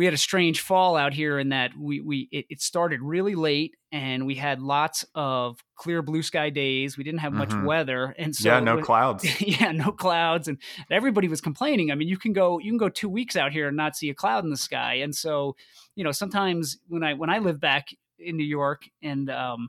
[0.00, 3.34] we had a strange fall out here in that we we it, it, started really
[3.34, 6.96] late and we had lots of clear blue sky days.
[6.96, 7.66] We didn't have much mm-hmm.
[7.66, 9.40] weather, and so yeah, no was, clouds.
[9.42, 10.56] yeah, no clouds, and
[10.90, 11.92] everybody was complaining.
[11.92, 14.08] I mean, you can go you can go two weeks out here and not see
[14.08, 15.54] a cloud in the sky, and so
[15.96, 17.88] you know sometimes when I when I live back
[18.18, 19.68] in New York and um,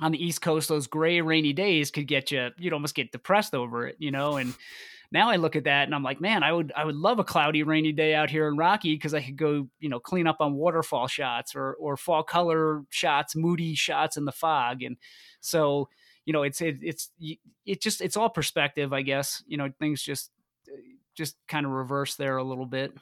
[0.00, 3.54] on the East Coast, those gray rainy days could get you you'd almost get depressed
[3.54, 4.54] over it, you know, and
[5.12, 7.24] now I look at that and I'm like, man, I would I would love a
[7.24, 10.38] cloudy, rainy day out here in Rocky because I could go, you know, clean up
[10.40, 14.96] on waterfall shots or or fall color shots, moody shots in the fog, and
[15.40, 15.88] so
[16.24, 17.10] you know, it's it, it's
[17.66, 19.42] it just it's all perspective, I guess.
[19.46, 20.30] You know, things just
[21.14, 22.92] just kind of reverse there a little bit.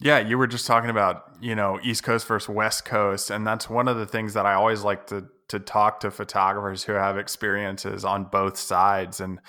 [0.00, 3.30] Yeah, you were just talking about, you know, East Coast versus West Coast.
[3.30, 6.84] And that's one of the things that I always like to to talk to photographers
[6.84, 9.18] who have experiences on both sides.
[9.18, 9.40] And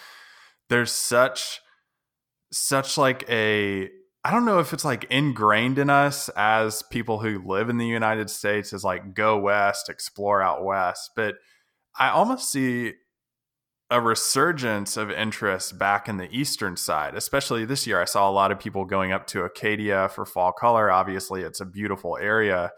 [0.70, 1.62] there's such
[2.52, 3.90] such like a
[4.24, 7.88] I don't know if it's like ingrained in us as people who live in the
[7.88, 11.36] United States is like go west, explore out west, but
[11.98, 12.94] I almost see
[13.90, 18.00] a resurgence of interest back in the eastern side, especially this year.
[18.00, 20.92] I saw a lot of people going up to Acadia for fall color.
[20.92, 22.72] Obviously, it's a beautiful area,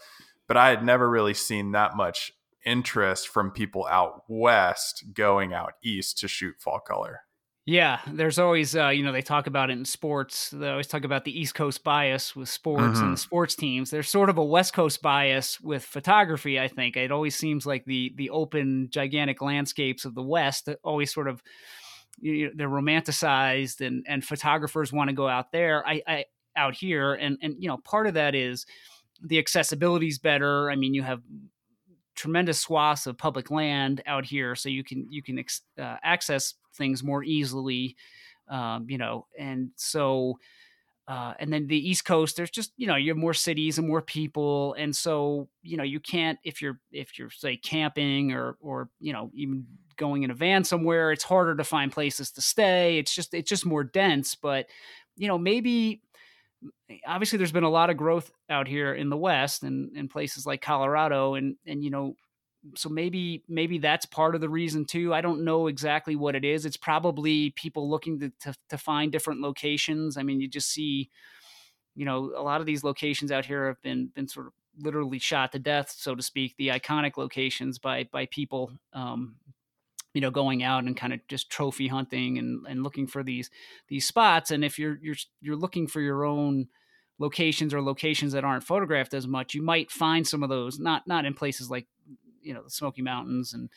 [0.48, 2.32] but I had never really seen that much
[2.66, 7.22] interest from people out west going out east to shoot fall color.
[7.66, 10.50] Yeah, there's always, uh, you know, they talk about it in sports.
[10.50, 13.04] They always talk about the East Coast bias with sports mm-hmm.
[13.04, 13.92] and the sports teams.
[13.92, 16.60] There's sort of a West Coast bias with photography.
[16.60, 21.14] I think it always seems like the the open, gigantic landscapes of the West always
[21.14, 21.44] sort of
[22.20, 25.88] you know, they're romanticized, and and photographers want to go out there.
[25.88, 28.66] I, I out here, and and you know, part of that is
[29.22, 30.72] the accessibility is better.
[30.72, 31.22] I mean, you have
[32.16, 35.44] tremendous swaths of public land out here, so you can you can
[35.80, 37.96] uh, access things more easily.
[38.50, 40.38] Um, you know, and so
[41.08, 43.88] uh, and then the East Coast, there's just you know you have more cities and
[43.88, 48.56] more people, and so you know you can't if you're if you're say camping or
[48.62, 49.66] or you know even
[49.98, 52.98] going in a van somewhere, it's harder to find places to stay.
[52.98, 54.36] It's just it's just more dense.
[54.36, 54.68] But
[55.18, 56.02] you know maybe
[57.06, 60.46] obviously there's been a lot of growth out here in the West and in places
[60.46, 62.16] like Colorado, and and you know
[62.76, 65.14] so maybe maybe that's part of the reason too.
[65.14, 66.66] I don't know exactly what it is.
[66.66, 70.18] It's probably people looking to, to, to find different locations.
[70.18, 71.10] I mean, you just see,
[71.96, 75.20] you know, a lot of these locations out here have been been sort of literally
[75.20, 76.56] shot to death, so to speak.
[76.58, 79.36] The iconic locations by by people, um,
[80.14, 83.50] you know, going out and kind of just trophy hunting and and looking for these
[83.88, 84.52] these spots.
[84.52, 86.68] And if you're you're you're looking for your own
[87.18, 91.08] locations or locations that aren't photographed as much, you might find some of those not
[91.08, 91.88] not in places like
[92.42, 93.70] you know the Smoky Mountains and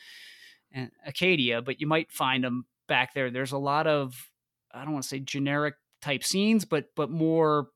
[0.71, 3.31] and Acadia, but you might find them back there.
[3.31, 4.29] There's a lot of
[4.73, 7.69] I don't want to say generic type scenes, but but more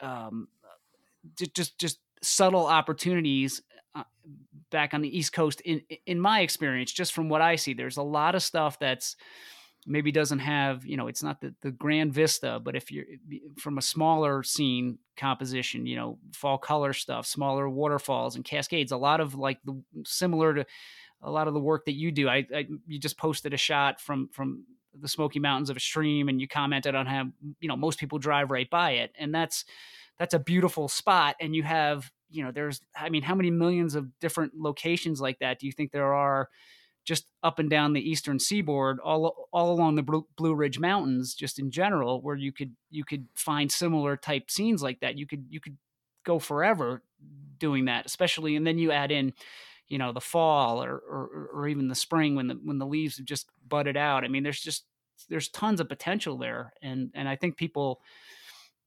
[0.00, 0.48] um,
[1.54, 3.62] just just subtle opportunities
[3.94, 4.04] uh,
[4.70, 5.60] back on the East Coast.
[5.62, 9.16] In in my experience, just from what I see, there's a lot of stuff that's
[9.86, 13.04] maybe doesn't have you know it's not the, the grand vista but if you're
[13.58, 18.96] from a smaller scene composition you know fall color stuff smaller waterfalls and cascades a
[18.96, 20.66] lot of like the similar to
[21.22, 22.28] a lot of the work that you do.
[22.28, 24.64] I, I you just posted a shot from from
[24.98, 27.24] the smoky mountains of a stream and you commented on how
[27.60, 29.12] you know most people drive right by it.
[29.18, 29.64] And that's
[30.18, 33.94] that's a beautiful spot and you have you know there's i mean how many millions
[33.94, 36.48] of different locations like that do you think there are
[37.06, 41.58] just up and down the eastern seaboard, all all along the Blue Ridge Mountains, just
[41.58, 45.16] in general, where you could you could find similar type scenes like that.
[45.16, 45.78] You could you could
[46.24, 47.02] go forever
[47.58, 49.32] doing that, especially, and then you add in,
[49.88, 53.18] you know, the fall or or, or even the spring when the when the leaves
[53.18, 54.24] have just budded out.
[54.24, 54.84] I mean, there's just
[55.28, 58.00] there's tons of potential there, and and I think people,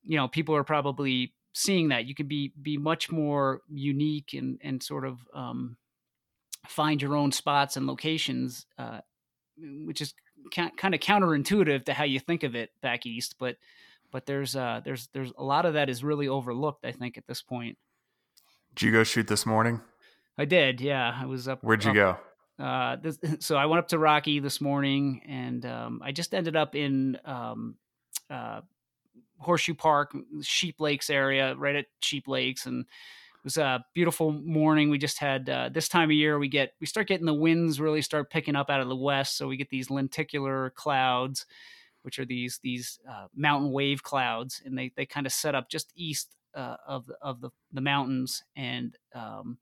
[0.04, 4.60] you know, people are probably seeing that you can be be much more unique and
[4.62, 5.78] and sort of um,
[6.70, 9.00] find your own spots and locations, uh,
[9.58, 10.14] which is
[10.52, 13.36] kind of counterintuitive to how you think of it back east.
[13.40, 13.58] But
[14.12, 16.86] but there's uh, there's there's a lot of that is really overlooked.
[16.86, 17.78] I think at this point.
[18.76, 19.82] Did you go shoot this morning?
[20.38, 20.80] I did.
[20.80, 21.64] Yeah, I was up.
[21.64, 22.64] Where'd you up, go?
[22.64, 26.56] Uh, this, so I went up to Rocky this morning, and um, I just ended
[26.56, 27.76] up in um,
[28.30, 28.62] uh,
[29.40, 32.86] Horseshoe Park, Sheep Lakes area, right at Sheep Lakes, and
[33.40, 34.90] it was a beautiful morning.
[34.90, 37.80] We just had uh, this time of year we get we start getting the winds
[37.80, 41.46] really start picking up out of the west, so we get these lenticular clouds,
[42.02, 45.70] which are these these uh, mountain wave clouds, and they they kind of set up
[45.70, 48.98] just east uh, of the, of the the mountains and.
[49.16, 49.58] Um,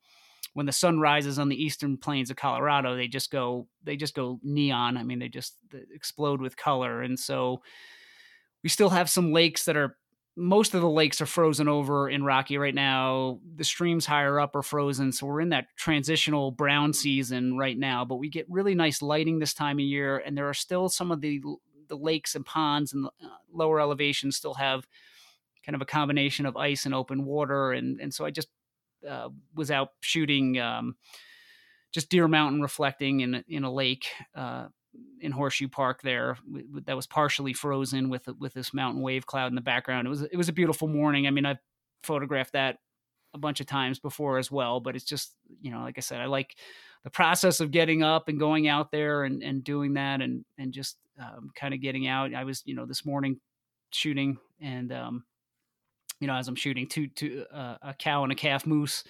[0.54, 4.16] when the sun rises on the eastern plains of Colorado, they just go they just
[4.16, 4.98] go neon.
[4.98, 5.54] I mean, they just
[5.94, 7.62] explode with color, and so
[8.64, 9.98] we still have some lakes that are
[10.38, 13.40] most of the lakes are frozen over in Rocky right now.
[13.56, 18.06] The streams higher up are frozen, so we're in that transitional brown season right now.
[18.06, 21.12] But we get really nice lighting this time of year, and there are still some
[21.12, 21.42] of the
[21.90, 23.10] the lakes and ponds and uh,
[23.52, 24.86] lower elevations still have
[25.66, 28.50] kind of a combination of ice and open water, and and so I just
[29.10, 30.98] uh, was out shooting um,
[31.92, 34.68] just Deer Mountain reflecting in in a lake uh,
[35.20, 36.38] in Horseshoe Park there
[36.86, 40.08] that was partially frozen with with this mountain wave cloud in the background.
[40.08, 41.28] It was it was a beautiful morning.
[41.28, 41.60] I mean, I've
[42.04, 42.78] photographed that
[43.34, 46.22] a bunch of times before as well, but it's just you know, like I said,
[46.22, 46.56] I like
[47.04, 50.74] the process of getting up and going out there and and doing that and and
[50.74, 52.34] just um, kind of getting out.
[52.34, 53.40] I was you know this morning
[53.92, 55.24] shooting and um,
[56.20, 59.04] you know as I'm shooting two two uh, a cow and a calf moose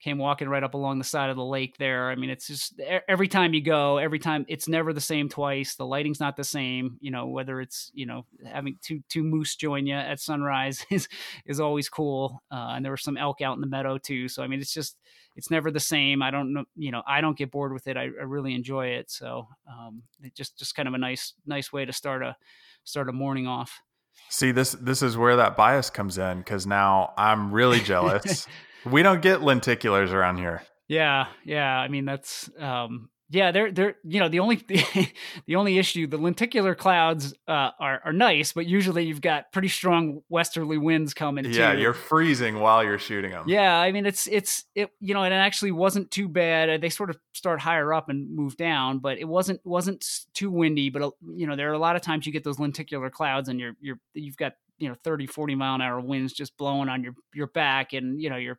[0.00, 2.10] came walking right up along the side of the lake there.
[2.10, 5.74] I mean, it's just every time you go, every time it's never the same twice.
[5.74, 6.98] The lighting's not the same.
[7.00, 11.08] You know, whether it's you know having two two moose join you at sunrise is
[11.46, 12.42] is always cool.
[12.50, 14.28] Uh, and there were some elk out in the meadow too.
[14.28, 14.96] So I mean, it's just
[15.36, 16.22] it's never the same.
[16.22, 17.96] I don't know, you know, I don't get bored with it.
[17.96, 19.10] I, I really enjoy it.
[19.10, 22.36] So um, it just just kind of a nice nice way to start a
[22.84, 23.80] start a morning off.
[24.28, 28.46] See, this this is where that bias comes in because now I'm really jealous
[28.90, 30.62] We don't get lenticulars around here.
[30.88, 31.78] Yeah, yeah.
[31.78, 33.50] I mean, that's um, yeah.
[33.50, 34.56] They're they're you know the only
[35.46, 39.66] the only issue the lenticular clouds uh, are are nice, but usually you've got pretty
[39.66, 41.44] strong westerly winds coming.
[41.46, 41.80] Yeah, too.
[41.80, 43.46] you're freezing while you're shooting them.
[43.48, 46.80] Yeah, I mean it's it's it you know and it actually wasn't too bad.
[46.80, 50.90] They sort of start higher up and move down, but it wasn't wasn't too windy.
[50.90, 53.48] But uh, you know there are a lot of times you get those lenticular clouds
[53.48, 56.88] and you're you're you've got you know 30 40 mile an hour winds just blowing
[56.88, 58.58] on your your back and you know your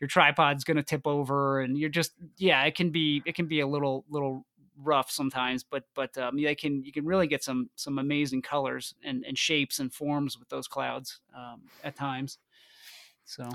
[0.00, 3.46] your tripod's going to tip over and you're just yeah it can be it can
[3.46, 4.44] be a little little
[4.82, 8.94] rough sometimes but but um, they can you can really get some some amazing colors
[9.04, 12.38] and and shapes and forms with those clouds um, at times.
[13.24, 13.48] So.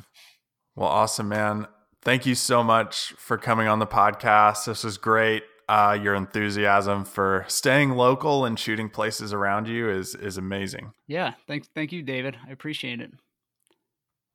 [0.76, 1.68] Well awesome man.
[2.02, 4.66] Thank you so much for coming on the podcast.
[4.66, 10.16] This is great uh, your enthusiasm for staying local and shooting places around you is
[10.16, 10.92] is amazing.
[11.08, 12.38] Yeah, thank thank you, David.
[12.48, 13.12] I appreciate it.